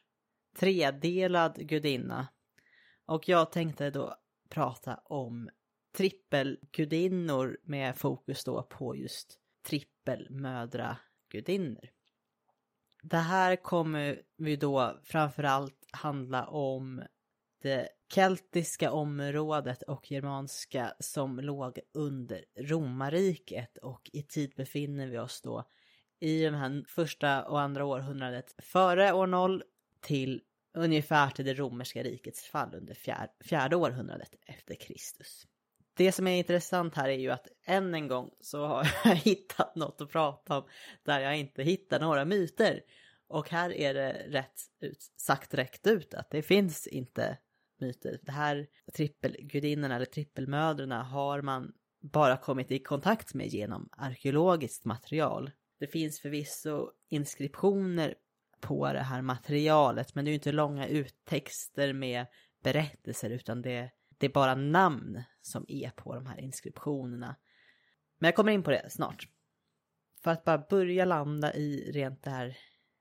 [0.60, 2.28] tredelad gudinna.
[3.06, 4.16] Och jag tänkte då
[4.50, 5.50] prata om
[5.98, 11.90] trippelgudinnor med fokus då på just trippelmödragudinnor.
[13.04, 17.04] Det här kommer vi då framförallt handla om
[17.62, 25.42] det keltiska området och germanska som låg under romarriket och i tid befinner vi oss
[25.42, 25.64] då
[26.20, 29.64] i den här första och andra århundradet före år 0
[30.02, 30.42] till
[30.74, 35.48] ungefär till det romerska rikets fall under fjär, fjärde århundradet efter Kristus.
[35.94, 39.76] Det som är intressant här är ju att än en gång så har jag hittat
[39.76, 40.64] något att prata om
[41.04, 42.82] där jag inte hittar några myter.
[43.28, 47.38] Och här är det rätt ut, sagt rätt ut att det finns inte
[47.80, 48.20] myter.
[48.22, 55.52] Det här trippelgudinnorna eller trippelmödrarna har man bara kommit i kontakt med genom arkeologiskt material.
[55.80, 58.16] Det finns förvisso inskriptioner
[58.62, 62.26] på det här materialet men det är ju inte långa uttexter med
[62.64, 67.36] berättelser utan det, det är bara namn som är på de här inskriptionerna.
[68.18, 69.28] Men jag kommer in på det snart.
[70.24, 72.58] För att bara börja landa i rent det här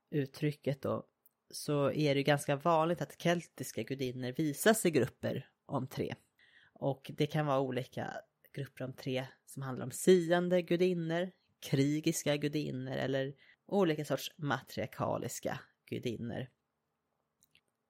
[0.09, 1.07] uttrycket då
[1.51, 6.15] så är det ju ganska vanligt att keltiska gudinnor visas i grupper om tre.
[6.73, 8.13] Och det kan vara olika
[8.53, 13.33] grupper om tre som handlar om siande gudinnor, krigiska gudinnor eller
[13.65, 16.47] olika sorts matriarkaliska gudinnor.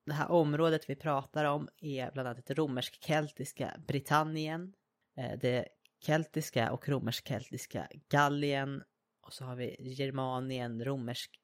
[0.06, 4.74] Det här området vi pratar om är bland annat det romersk-keltiska Britannien,
[5.18, 5.68] eh, det
[6.06, 8.84] keltiska och romersk-keltiska Gallien
[9.28, 11.42] och så har vi Germanien, romersk,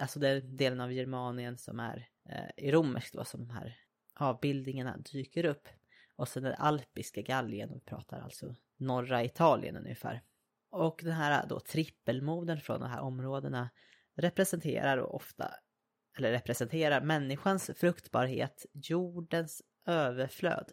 [0.00, 3.76] alltså den delen av Germanien som är eh, i romerskt då som de här
[4.14, 5.68] avbildningarna dyker upp.
[6.16, 10.22] Och sen den alpiska Gallien, och vi pratar alltså norra Italien ungefär.
[10.70, 13.70] Och den här då trippelmoden från de här områdena
[14.16, 15.54] representerar då ofta,
[16.18, 20.72] eller representerar människans fruktbarhet, jordens överflöd,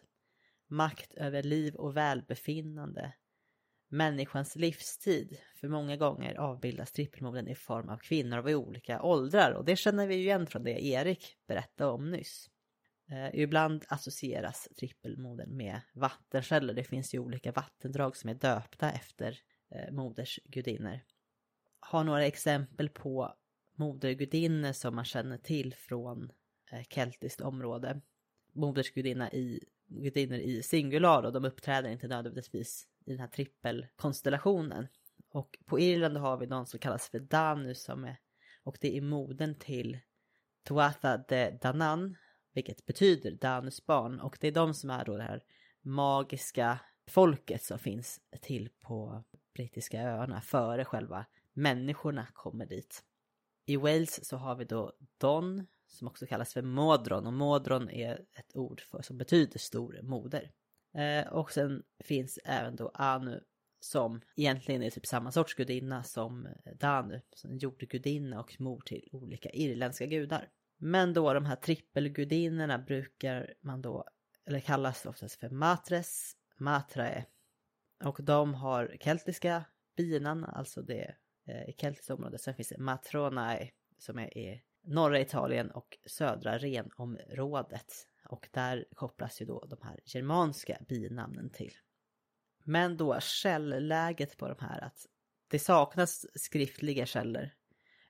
[0.68, 3.12] makt över liv och välbefinnande,
[3.88, 5.38] människans livstid.
[5.60, 10.06] För många gånger avbildas trippelmoden i form av kvinnor av olika åldrar och det känner
[10.06, 12.50] vi ju igen från det Erik berättade om nyss.
[13.10, 16.74] Eh, ibland associeras trippelmoden med vattenkällor.
[16.74, 19.38] Det finns ju olika vattendrag som är döpta efter
[19.70, 21.00] Eh, modersgudinnor.
[21.80, 23.34] Har några exempel på
[23.74, 26.32] modergudinnor som man känner till från
[26.72, 28.00] eh, keltiskt område.
[28.52, 34.86] Modersgudinna i gudinnor i singular och de uppträder inte nödvändigtvis i den här trippelkonstellationen.
[35.30, 38.16] Och på Irland har vi någon som kallas för Danus som är,
[38.62, 39.98] och det är modern till
[40.68, 42.16] Tuatha de Danann,
[42.52, 44.20] vilket betyder Danus barn.
[44.20, 45.42] Och det är de som är då det här
[45.82, 49.24] magiska folket som finns till på
[49.58, 53.04] brittiska öarna före själva människorna kommer dit.
[53.66, 58.24] I Wales så har vi då Don som också kallas för Modron och Modron är
[58.34, 60.50] ett ord för, som betyder stor moder.
[60.94, 63.40] Eh, och sen finns även då Anu
[63.80, 66.48] som egentligen är typ samma sorts gudinna som
[66.80, 70.48] Danu, som jordgudinna och mor till olika irländska gudar.
[70.76, 74.04] Men då de här trippelgudinnorna brukar man då,
[74.46, 77.24] eller kallas oftast för matres, matrae.
[78.04, 79.64] Och de har keltiska
[79.96, 81.14] binamn, alltså det
[81.46, 82.38] eh, i keltiskt område.
[82.38, 87.92] Sen finns det matronae som är i norra Italien och södra renområdet.
[88.28, 91.72] Och där kopplas ju då de här germanska binamnen till.
[92.64, 95.06] Men då källläget på de här att
[95.48, 97.50] det saknas skriftliga källor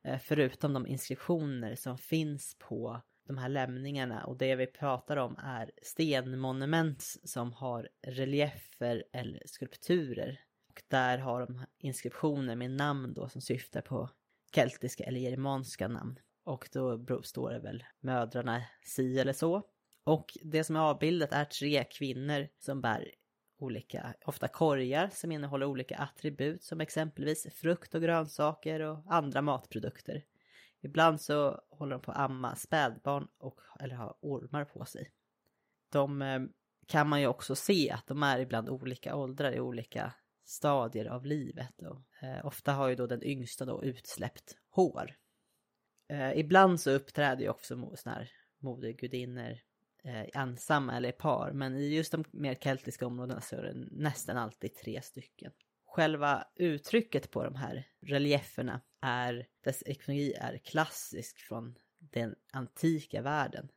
[0.04, 5.36] eh, förutom de inskriptioner som finns på de här lämningarna och det vi pratar om
[5.38, 10.40] är stenmonument som har reliefer eller skulpturer.
[10.68, 14.10] Och där har de inskriptioner med namn då som syftar på
[14.54, 16.18] keltiska eller germanska namn.
[16.44, 19.62] Och då står det väl mödrarna si eller så.
[20.04, 23.10] Och det som är avbildat är tre kvinnor som bär
[23.58, 30.24] olika, ofta korgar som innehåller olika attribut som exempelvis frukt och grönsaker och andra matprodukter.
[30.80, 35.12] Ibland så håller de på att amma spädbarn och, eller har ormar på sig.
[35.92, 36.40] De eh,
[36.86, 40.14] kan man ju också se att de är ibland olika åldrar i olika
[40.44, 41.82] stadier av livet.
[41.82, 45.16] Och, eh, ofta har ju då den yngsta då utsläppt hår.
[46.08, 49.58] Eh, ibland så uppträder ju också sådana här modergudinnor
[50.04, 51.52] eh, ensamma eller i par.
[51.52, 55.52] Men i just de mer keltiska områdena så är det nästan alltid tre stycken.
[55.98, 63.68] Själva uttrycket på de här relieferna är, dess ekonomi är klassisk från den antika världen.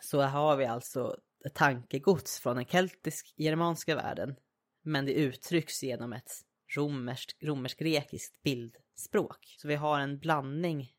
[0.00, 1.16] Så här har vi alltså
[1.54, 4.36] tankegods från den keltisk-germanska världen.
[4.82, 6.30] Men det uttrycks genom ett
[6.76, 9.54] romerskt, romersk-grekiskt bildspråk.
[9.58, 10.92] Så vi har en blandning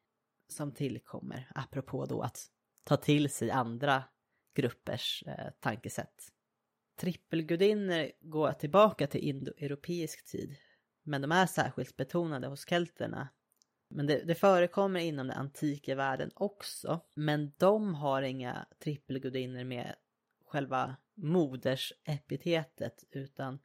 [0.47, 2.47] som tillkommer, apropå då att
[2.83, 4.03] ta till sig andra
[4.53, 6.34] gruppers eh, tankesätt.
[6.95, 10.55] Trippelgudinnor går tillbaka till indoeuropeisk tid,
[11.03, 13.29] men de är särskilt betonade hos kelterna.
[13.89, 19.95] Men det, det, förekommer inom den antika världen också, men de har inga trippelgudinnor med
[20.45, 23.59] själva modersepitetet, utan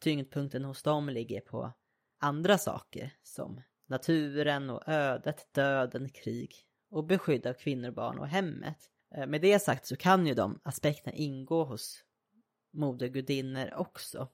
[0.00, 1.72] tyngdpunkten hos dem ligger på
[2.20, 6.54] andra saker som naturen och ödet, döden, krig
[6.90, 8.78] och beskydd av kvinnor, barn och hemmet.
[9.14, 12.04] Eh, med det sagt så kan ju de aspekterna ingå hos
[12.72, 14.28] modergudinnor också.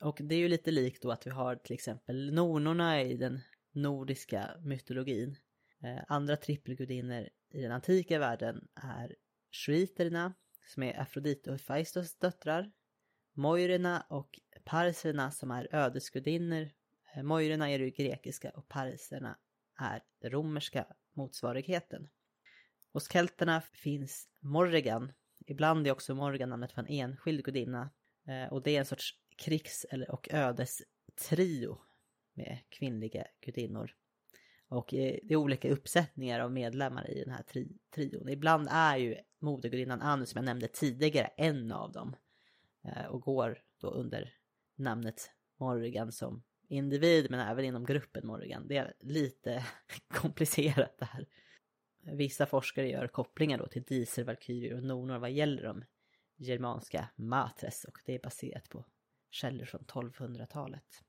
[0.00, 3.40] Och det är ju lite likt då att vi har till exempel nornorna i den
[3.72, 5.36] nordiska mytologin.
[5.82, 9.16] Eh, andra trippelgudinnor i den antika världen är
[9.50, 10.34] shriterna,
[10.66, 12.72] som är Afrodite och Hephaistos döttrar,
[13.32, 16.70] moirerna och parserna som är ödesgudinnor.
[17.14, 19.38] Eh, moirerna är det grekiska och parserna
[19.78, 22.08] är den romerska motsvarigheten.
[22.92, 25.12] Hos kelterna finns Morrigan.
[25.46, 27.90] Ibland är också Morgan namnet på en enskild gudinna.
[28.28, 31.78] Eh, och det är en sorts krigs eller och ödestrio
[32.34, 33.90] med kvinnliga gudinnor.
[34.68, 38.28] Och eh, det är olika uppsättningar av medlemmar i den här tri trion.
[38.28, 42.16] Ibland är ju modergudinnan Anu som jag nämnde tidigare en av dem.
[42.84, 44.34] Eh, och går då under
[44.76, 48.68] namnet Morgan som individ men även inom gruppen Morgan.
[48.68, 49.64] Det är lite
[50.08, 51.26] komplicerat det här.
[52.12, 55.84] Vissa forskare gör kopplingar då till dieselvalkyrier och nonor vad gäller de
[56.36, 58.84] germanska matres och det är baserat på
[59.30, 61.02] källor från 1200-talet.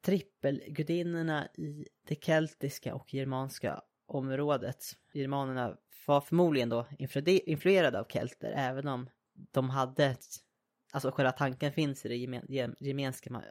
[0.00, 4.84] Trippelgudinnorna i det keltiska och germanska området.
[5.12, 5.76] Germanerna
[6.06, 10.26] var förmodligen då influerade av kelter även om de hade ett,
[10.92, 12.16] alltså själva tanken finns i det,
[12.78, 13.44] gemensamma,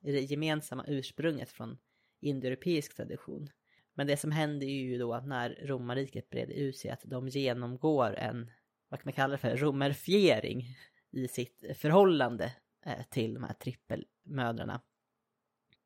[0.00, 1.78] i det gemensamma ursprunget från
[2.20, 3.50] indoeuropeisk tradition.
[3.94, 7.28] Men det som händer är ju då att när romarriket breder ut sig att de
[7.28, 8.50] genomgår en,
[8.88, 10.76] vad kan man kalla det för, romerfiering
[11.10, 12.52] i sitt förhållande
[12.86, 14.80] eh, till de här trippelmödrarna.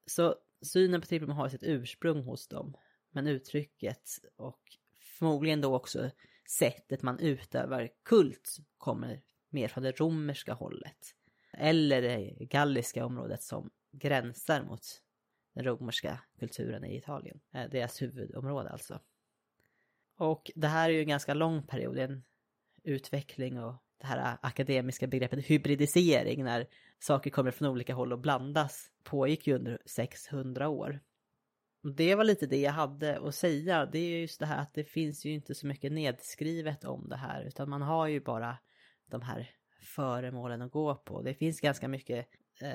[0.07, 2.75] Så synen på trippelmödrar har sitt ursprung hos dem.
[3.11, 4.61] Men uttrycket och
[5.01, 6.11] förmodligen då också
[6.49, 11.15] sättet man utövar kult kommer mer från det romerska hållet.
[11.53, 15.03] Eller det galliska området som gränsar mot
[15.55, 17.41] den romerska kulturen i Italien.
[17.53, 19.01] Eh, deras huvudområde alltså.
[20.17, 22.25] Och det här är ju en ganska lång period, en
[22.83, 26.67] utveckling och det här akademiska begreppet hybridisering när
[26.99, 31.01] saker kommer från olika håll och blandas pågick ju under 600 år.
[31.83, 33.87] Och det var lite det jag hade att säga.
[33.87, 37.17] Det är just det här att det finns ju inte så mycket nedskrivet om det
[37.17, 38.59] här utan man har ju bara
[39.07, 39.51] de här
[39.81, 41.23] föremålen att gå på.
[41.23, 42.29] Det finns ganska mycket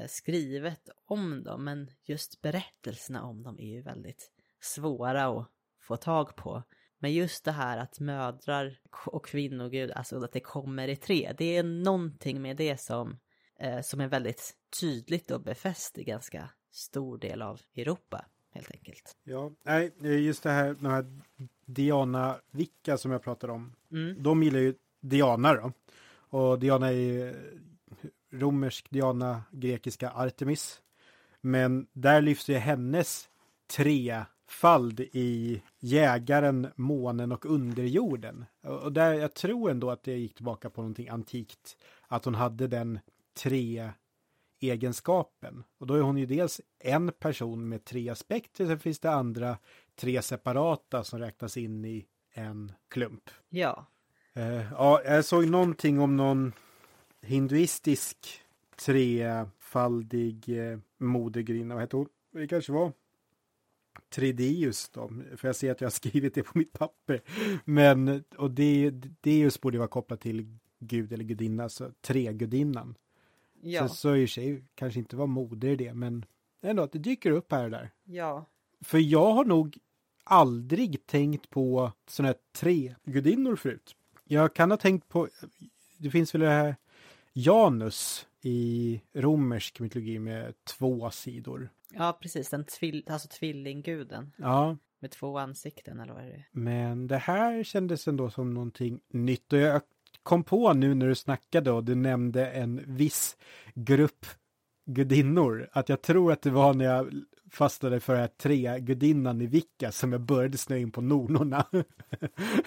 [0.07, 4.31] skrivet om dem men just berättelserna om dem är ju väldigt
[4.61, 5.51] svåra att
[5.81, 6.64] få tag på.
[6.99, 11.57] Men just det här att mödrar och kvinnogud, alltså att det kommer i tre, det
[11.57, 13.19] är någonting med det som,
[13.60, 19.18] eh, som är väldigt tydligt och befäst i ganska stor del av Europa, helt enkelt.
[19.23, 19.91] Ja, nej,
[20.26, 21.22] just det här, de här
[21.65, 23.76] Diana-vicka som jag pratade om.
[23.91, 24.23] Mm.
[24.23, 25.72] De gillar ju Diana då.
[26.38, 27.35] Och Diana är ju
[28.31, 30.81] romersk Diana, grekiska Artemis.
[31.41, 33.30] Men där lyfts ju hennes
[33.76, 38.45] trefald i jägaren, månen och underjorden.
[38.61, 41.77] Och där, jag tror ändå att det gick tillbaka på någonting antikt.
[42.07, 42.99] Att hon hade den
[43.34, 43.91] tre
[44.60, 45.64] egenskapen.
[45.77, 49.57] Och då är hon ju dels en person med tre aspekter, sen finns det andra
[49.95, 53.30] tre separata som räknas in i en klump.
[53.49, 53.85] Ja.
[54.34, 56.53] Eh, ja, jag såg någonting om någon
[57.22, 58.41] hinduistisk
[58.76, 61.76] trefaldig eh, modegrinna.
[61.76, 62.10] Vad heter hon?
[62.32, 62.94] Det kanske var
[64.10, 67.22] Tridius då, för jag ser att jag har skrivit det på mitt papper.
[67.66, 68.90] Men, och det,
[69.22, 72.96] Deus borde vara kopplat till gud eller gudinna, så tregudinnan.
[73.62, 73.88] Ja.
[73.88, 76.26] Så, så i och sig kanske inte var moder det, men
[76.62, 77.91] ändå att det dyker upp här och där.
[78.04, 78.46] Ja.
[78.82, 79.78] För jag har nog
[80.24, 83.96] aldrig tänkt på sådana här tre gudinnor förut.
[84.24, 85.28] Jag kan ha tänkt på,
[85.98, 86.76] det finns väl det här
[87.40, 91.70] Janus i romersk mytologi med två sidor.
[91.94, 92.49] Ja, precis.
[92.49, 94.32] Den tvill, alltså tvillingguden.
[94.38, 96.44] Ja, Med två ansikten, eller vad är det?
[96.52, 99.82] men det här kändes ändå som någonting nytt och jag
[100.24, 103.38] kom på nu när du snackade och du nämnde en viss
[103.74, 104.26] grupp
[104.86, 107.14] gudinnor att jag tror att det var när jag
[107.52, 111.66] fastnade för här tre gudinnan i Vicka som jag började snöa in på nornorna.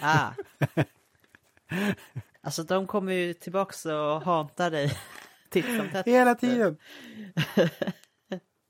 [0.00, 0.30] Ah.
[2.42, 4.92] Alltså de kommer ju tillbaks och hatar dig.
[5.50, 6.06] Titt som tätt.
[6.06, 6.78] Hela tiden!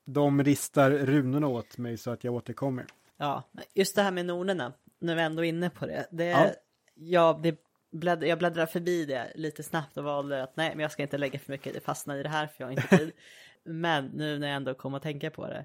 [0.07, 2.86] De ristar runorna åt mig så att jag återkommer.
[3.16, 4.73] Ja, just det här med nornerna.
[5.01, 6.07] Nu är vi ändå inne på det.
[6.11, 6.51] det Ja.
[6.94, 7.40] ja.
[7.43, 7.61] det
[7.93, 11.19] blädd, jag bläddrar förbi det lite snabbt och valde att nej, men jag ska inte
[11.19, 13.12] lägga för mycket fastna i det här för jag har inte tid.
[13.65, 15.65] men nu när jag ändå kommer att tänka på det.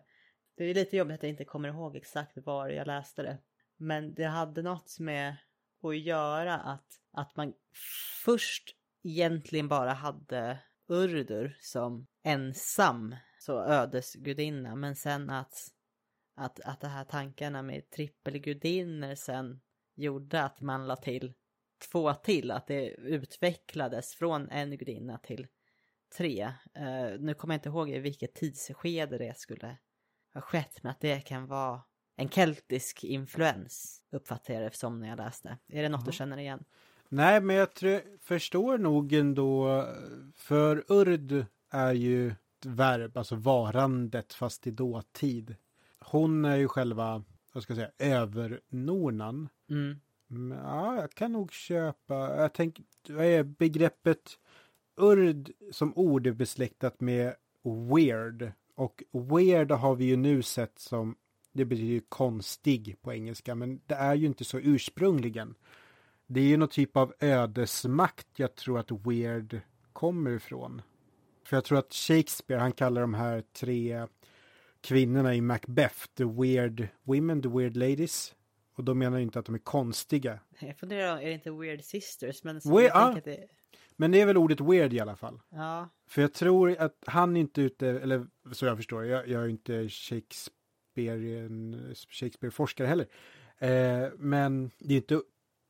[0.57, 3.37] Det är lite jobbigt att jag inte kommer ihåg exakt var jag läste det.
[3.77, 5.35] Men det hade något med
[5.89, 7.53] att göra att, att man
[8.23, 10.59] först egentligen bara hade
[10.89, 14.75] Urdur som ensam så ödesgudinna.
[14.75, 15.53] Men sen att,
[16.35, 19.61] att, att de här tankarna med trippelgudinnor sen
[19.95, 21.33] gjorde att man la till
[21.91, 22.51] två till.
[22.51, 25.47] Att det utvecklades från en gudinna till
[26.17, 26.53] tre.
[26.77, 29.77] Uh, nu kommer jag inte ihåg i vilket tidsskede det skulle
[30.33, 30.83] ha skett.
[30.83, 31.81] Men att det kan vara
[32.19, 35.57] en keltisk influens uppfattar jag det som när jag läste.
[35.67, 36.13] Är det något du Jaha.
[36.13, 36.63] känner igen?
[37.09, 39.83] Nej, men jag tror, förstår nog ändå,
[40.35, 45.55] för urd är ju ett verb, alltså varandet fast i dåtid.
[45.99, 47.23] Hon är ju själva,
[47.53, 49.49] vad ska jag säga, övernornan.
[49.69, 49.99] Mm.
[50.27, 54.39] Men, Ja, jag kan nog köpa, jag tänker, vad är begreppet
[54.97, 58.51] urd som ord är besläktat med weird.
[58.75, 61.15] Och weird har vi ju nu sett som,
[61.57, 65.55] det betyder ju konstig på engelska, men det är ju inte så ursprungligen.
[66.27, 69.61] Det är ju någon typ av ödesmakt jag tror att weird
[69.93, 70.81] kommer ifrån.
[71.45, 74.07] För jag tror att Shakespeare, han kallar de här tre
[74.81, 78.35] kvinnorna i Macbeth, the weird women, the weird ladies.
[78.75, 80.39] Och de menar ju inte att de är konstiga.
[80.59, 82.43] Jag funderar, är det inte Weird Sisters?
[82.43, 83.21] Men We- jag ah.
[83.25, 83.47] det,
[83.95, 85.39] Men det är väl ordet weird i alla fall.
[85.49, 89.47] ja, För jag tror att han inte ute, eller så jag förstår, jag, jag är
[89.47, 90.56] inte Shakespeare,
[92.09, 93.07] Shakespeare-forskare heller.
[93.57, 95.21] Eh, men det är inte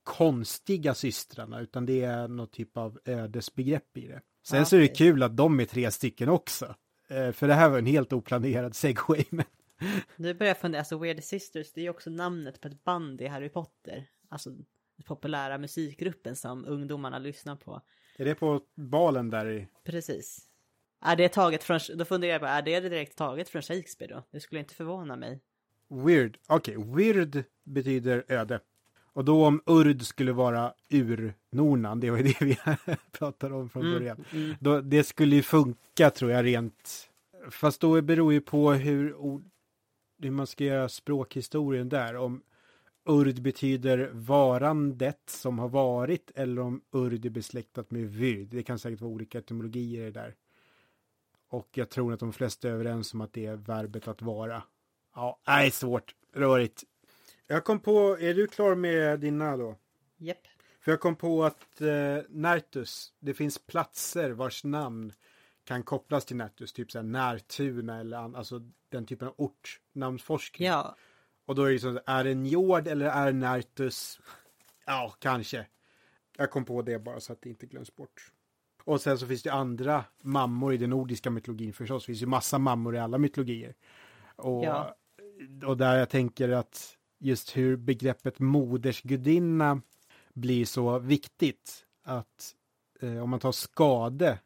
[0.04, 4.22] konstiga systrarna, utan det är något typ av ödesbegrepp i det.
[4.44, 6.76] Sen Ja, så är det kul att de är tre stycken också.
[7.08, 9.24] Eh, för det här var en helt oplanerad segway.
[9.30, 9.46] Men...
[10.16, 13.22] nu börjar jag fundera, alltså Weird Sisters, det är ju också namnet på ett band
[13.22, 14.10] i Harry Potter.
[14.30, 14.66] Alltså den
[15.06, 17.82] populära musikgruppen som ungdomarna lyssnar på.
[18.18, 19.68] Är det på balen där i?
[19.84, 20.50] Precis.
[21.02, 24.24] Är det taget från, då funderar jag bara, är det direkt taget från Shakespeare då?
[24.32, 25.42] Det skulle inte förvåna mig.
[25.90, 26.38] Weird.
[26.48, 28.60] Okej, weird betyder öde.
[29.18, 32.58] Och då om urd skulle vara urnornan, det var ju det vi
[33.12, 34.24] pratade om från början.
[34.32, 34.56] Mm.
[34.60, 37.10] Då, det skulle ju funka tror jag rent.
[37.50, 39.50] Fast då beror ju på hur, ord,
[40.22, 42.16] hur man ska göra språkhistorien där.
[42.16, 42.42] Om
[43.10, 48.48] urd betyder varandet som har varit eller om urd är besläktat med vyrd.
[48.48, 50.36] Det kan säkert vara olika etymologier där.
[51.50, 54.64] Och jag tror att de flesta är överens om att det är verbet att vara.
[55.16, 56.16] Ja, nej, svårt.
[56.34, 56.84] Rörigt.
[57.48, 59.76] Jag kom på, är du klar med dina då?
[60.18, 60.38] Japp.
[60.82, 65.14] För jag kom på att eh, Nertus, det finns platser vars namn
[65.64, 70.68] kan kopplas till Nertus, typ så här Närtuna eller an, alltså den typen av ortnamnsforskning.
[70.68, 70.96] Ja,
[71.46, 74.20] Och då är det liksom, är det Njord eller är det Nertus?
[74.86, 75.68] Ja, kanske.
[76.38, 78.32] Jag kom på det bara så att det inte glöms bort.
[78.88, 82.04] Och sen så finns det andra mammor i den nordiska mytologin förstås.
[82.04, 83.74] Det finns ju massa mammor i alla mytologier.
[84.36, 84.96] Och, Ja.
[85.66, 89.82] och där jag tänker att just hur begreppet modersgudinna
[90.34, 91.86] blir så viktigt.
[92.04, 92.56] Att
[93.02, 94.40] eh, om man tar Skade,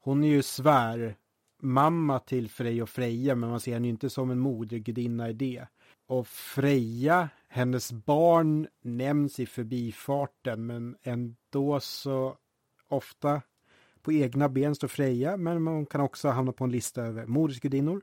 [0.00, 4.38] hon är ju svärmamma till Frej och Freja, men man ser henne inte som en
[4.38, 5.66] modergudinna i det.
[6.06, 12.36] Och Freja, hennes barn nämns i förbifarten, men ändå så
[12.88, 13.42] ofta
[14.06, 18.02] på egna ben står Freja, men man kan också hamna på en lista över modersgudinnor.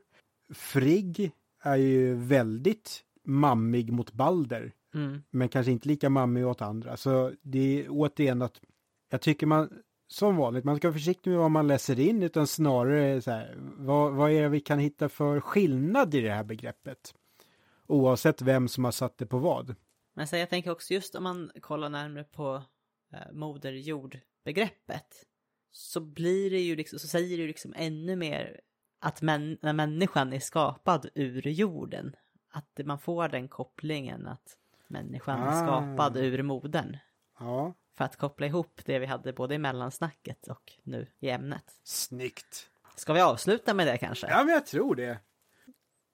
[0.54, 1.32] Frigg
[1.62, 5.22] är ju väldigt mammig mot Balder, Mm.
[5.30, 6.96] men kanske inte lika mammig åt andra.
[6.96, 8.60] Så det är återigen att
[9.10, 9.70] jag tycker man,
[10.08, 13.54] som vanligt, man ska vara försiktig med vad man läser in, utan snarare så här,
[13.58, 17.14] vad, vad är det vi kan hitta för skillnad i det här begreppet?
[17.86, 19.74] Oavsett vem som har satt det på vad.
[20.14, 22.62] Men så jag tänker också just om man kollar närmare på
[23.12, 25.26] eh, moderjordbegreppet
[25.76, 28.60] så blir det ju liksom, så säger det ju liksom ännu mer
[29.00, 32.16] att män, när människan är skapad ur jorden.
[32.50, 34.56] Att man får den kopplingen att
[34.88, 35.62] människan är Ah.
[35.66, 36.96] skapad ur modern.
[37.38, 41.64] Ja, För att koppla ihop det vi hade både i mellansnacket och nu i ämnet.
[41.82, 42.70] snyggt.
[42.96, 44.26] Ska vi avsluta med det kanske?
[44.30, 45.18] Ja, men jag tror det.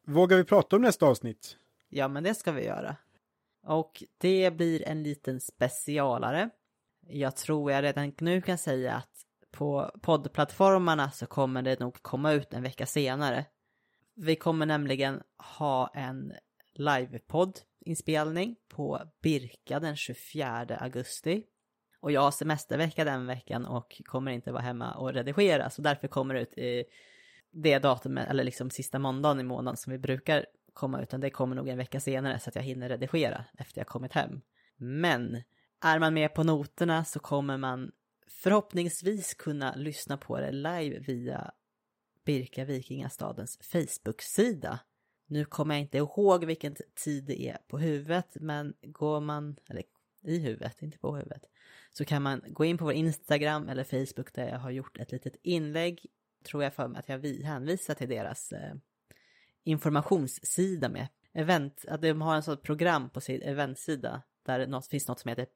[0.07, 1.57] Vågar vi prata om nästa avsnitt?
[1.89, 2.97] Ja, men det ska vi göra.
[3.62, 6.51] Och det blir en liten specialare.
[7.07, 9.10] Jag tror jag redan nu kan säga att
[9.51, 13.44] på poddplattformarna så kommer det nog komma ut en vecka senare.
[14.14, 15.22] Vi kommer nämligen
[15.59, 16.32] ha en
[16.74, 21.44] livepodd-inspelning på Birka den 24 augusti.
[22.01, 26.09] Och jag har semestervecka den veckan och kommer inte vara hemma och redigera, så därför
[26.09, 26.85] kommer det ut i
[27.51, 31.31] det datumet, eller liksom sista måndagen i månaden som vi brukar komma ut, utan det
[31.31, 34.40] kommer nog en vecka senare så att jag hinner redigera efter jag kommit hem.
[34.77, 35.43] Men
[35.85, 37.93] är man med på noterna så kommer man
[38.31, 41.51] förhoppningsvis kunna lyssna på det live via
[42.24, 44.78] Birka Vikingastadens Facebook-sida.
[45.27, 49.82] Nu kommer jag inte ihåg vilken tid det är på huvudet, men går man, eller
[50.23, 51.43] i huvudet, inte på huvudet,
[51.90, 55.12] så kan man gå in på vår Instagram eller Facebook där jag har gjort ett
[55.12, 56.07] litet inlägg,
[56.44, 58.74] tror jag för mig att jag hänvisar till deras eh,
[59.65, 64.86] informationssida med event, att de har en sån program på sin eventsida där det något,
[64.86, 65.47] finns något som heter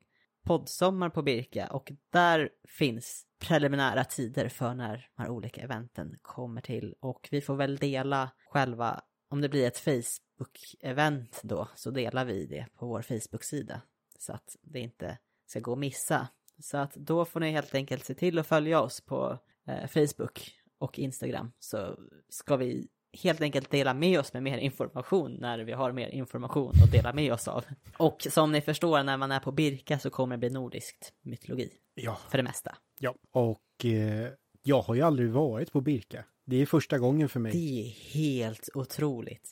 [0.45, 6.61] poddsommar på Birka och där finns preliminära tider för när de här olika eventen kommer
[6.61, 12.25] till och vi får väl dela själva, om det blir ett Facebook-event då, så delar
[12.25, 13.81] vi det på vår Facebook-sida
[14.19, 16.29] så att det inte ska gå att missa.
[16.59, 20.55] Så att då får ni helt enkelt se till att följa oss på eh, Facebook
[20.79, 21.99] och Instagram så
[22.29, 22.89] ska vi
[23.23, 27.13] helt enkelt dela med oss med mer information när vi har mer information att dela
[27.13, 27.65] med oss av.
[27.97, 31.71] Och som ni förstår när man är på Birka så kommer det bli nordiskt mytologi
[31.95, 32.19] Ja.
[32.31, 32.77] för det mesta.
[32.99, 33.15] Ja.
[33.31, 34.29] Och eh,
[34.63, 36.25] jag har ju aldrig varit på Birka.
[36.45, 37.53] Det är första gången för mig.
[37.53, 39.51] Det är helt otroligt.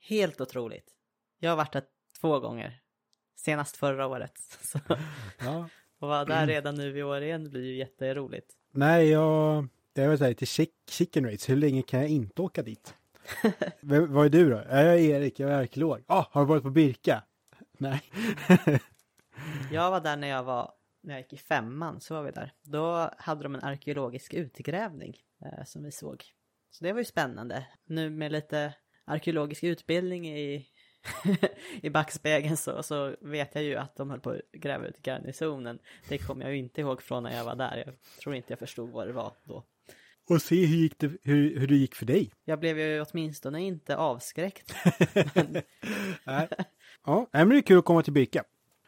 [0.00, 0.86] Helt otroligt.
[1.38, 1.82] Jag har varit där
[2.20, 2.80] två gånger.
[3.36, 4.32] Senast förra året.
[4.62, 4.78] Så
[5.40, 5.64] Ja.
[5.64, 8.46] att vara där redan nu i år igen blir ju jätteroligt.
[8.70, 9.66] Nej, jag...
[9.92, 11.52] Det väl så här, till chick- chicken race.
[11.52, 12.94] Hur länge kan jag inte åka dit?
[13.80, 14.56] Vem, vad är du då?
[14.56, 16.04] Jag är Erik, jag är arkeolog.
[16.06, 17.22] Ah, har du varit på Birka?
[17.78, 18.02] Nej.
[19.72, 22.52] Jag var där när jag var, när jag gick i femman, så var vi där.
[22.62, 26.24] Då hade de en arkeologisk utgrävning eh, som vi såg.
[26.70, 27.66] Så det var ju spännande.
[27.84, 28.74] Nu med lite
[29.04, 30.66] arkeologisk utbildning i,
[31.82, 35.78] i backspegeln så, så vet jag ju att de höll på att gräva ut garnisonen.
[36.08, 37.82] Det kommer jag ju inte ihåg från när jag var där.
[37.86, 39.64] Jag tror inte jag förstod vad det var då.
[40.28, 42.32] Och se hur, gick det, hur, hur det gick för dig.
[42.44, 44.74] Jag blev ju åtminstone inte avskräckt.
[46.24, 46.48] Nej.
[47.06, 48.44] Ja, men det är kul att komma till Birka.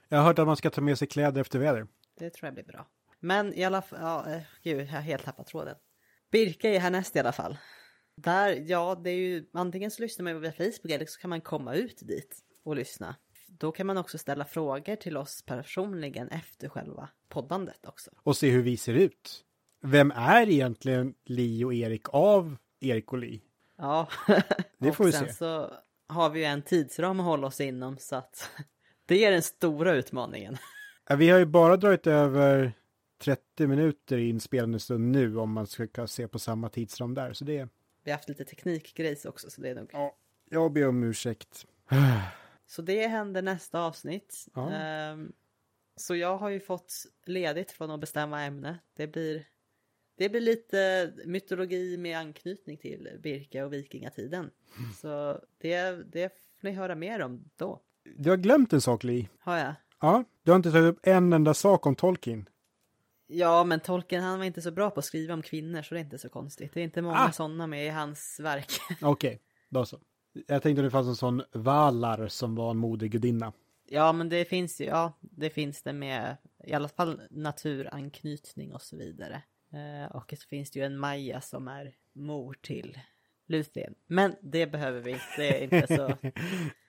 [0.08, 1.86] Jag har hört att man ska ta med sig kläder efter väder.
[2.18, 2.86] Det tror jag blir bra.
[3.20, 5.76] Men i alla fall, ja, eh, gud, jag har helt tappat tråden.
[6.30, 7.58] Birka är härnäst i alla fall.
[8.16, 11.40] Där, ja, det är ju antingen så lyssnar man via Facebook eller så kan man
[11.40, 13.16] komma ut dit och lyssna.
[13.48, 18.10] Då kan man också ställa frågor till oss personligen efter själva poddandet också.
[18.22, 19.44] Och se hur vi ser ut.
[19.80, 23.42] Vem är egentligen Li och Erik av Erik och Li?
[23.76, 24.08] Ja,
[24.78, 25.32] Det och får vi sen se.
[25.32, 25.74] så
[26.08, 28.50] har vi ju en tidsram att hålla oss inom så att
[29.06, 30.56] det är den stora utmaningen.
[31.08, 32.72] Ja, Vi har ju bara dragit över
[33.22, 34.40] 30 minuter i
[34.80, 37.32] stund nu om man ska se på samma tidsram där.
[37.32, 37.68] Så det,
[38.04, 40.16] Vi har haft lite teknikgrejs också så det är nog ja,
[40.50, 41.66] jag ber om ursäkt.
[42.66, 44.46] Så det händer nästa avsnitt.
[44.54, 44.70] Ja.
[44.70, 45.32] Ehm,
[45.96, 46.94] så jag har ju fått
[47.26, 48.78] ledigt från att bestämma ämne.
[48.96, 49.44] Det blir,
[50.20, 54.50] det blir lite mytologi med anknytning till Birka och vikingatiden.
[55.00, 56.28] Så det, det
[56.60, 57.80] får ni höra mer om då.
[58.16, 59.28] Du har glömt en sak, Li.
[59.40, 59.74] Har jag?
[60.00, 62.48] Ja, du har inte tagit upp en enda sak om Tolkien.
[63.26, 66.00] Ja, men Tolkien han var inte så bra på att skriva om kvinnor så det
[66.00, 66.74] är inte så konstigt.
[66.74, 67.32] Det är inte många Ah.
[67.32, 68.70] sådana med i hans verk.
[69.02, 69.98] Okej, då så.
[70.46, 73.52] Jag tänkte det fanns en sån Valar som var en modegudinna.
[73.88, 76.36] ja, men det finns ju, ja, det finns det med
[76.66, 79.42] i alla fall naturanknytning och så vidare.
[79.72, 82.98] Eh, och så finns det ju en Maja som är mor till
[83.46, 83.94] Luthien.
[84.06, 86.16] Men det behöver vi inte, det är inte så,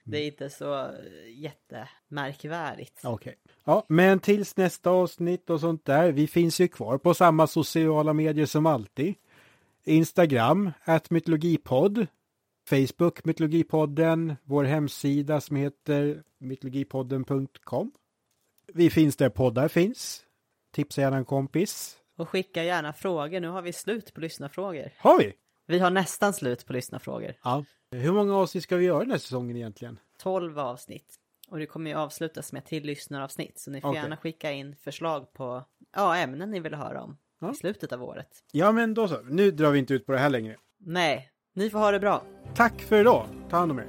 [0.04, 0.92] det är inte så eh,
[1.28, 3.02] jättemärkvärdigt.
[3.04, 3.36] Okej.
[3.64, 6.12] Ja, men tills nästa avsnitt och sånt där.
[6.12, 9.16] Vi finns ju kvar på samma sociala medier som alltid.
[9.84, 12.08] Instagram, at mytologipodd.
[12.70, 14.36] Facebook, Mytologipodden.
[14.44, 17.92] Vår hemsida som heter mytologipodden.com.
[18.74, 20.26] Vi finns där poddar finns.
[20.72, 22.01] Tipsa gärna en kompis.
[22.22, 24.92] Och skicka gärna frågor, nu har vi slut på lyssnarfrågor.
[24.98, 25.34] Har vi?
[25.68, 27.34] Vi har nästan slut på lyssnarfrågor.
[27.44, 27.66] Ja.
[27.92, 30.00] Hur många avsnitt ska vi göra den här säsongen egentligen?
[30.20, 31.16] 12 avsnitt.
[31.50, 33.60] Och det kommer ju avslutas med till lyssnaravsnitt.
[33.60, 34.02] Så ni får Okej.
[34.02, 35.64] gärna skicka in förslag på
[35.96, 37.52] ja, ämnen ni vill höra om Ja.
[37.52, 38.28] i slutet av året.
[38.52, 39.22] Ja, men då så.
[39.22, 40.58] Nu drar vi inte ut på det här längre.
[40.80, 42.24] Nej, ni får ha det bra.
[42.56, 43.26] Tack för idag.
[43.50, 43.88] Ta hand om er.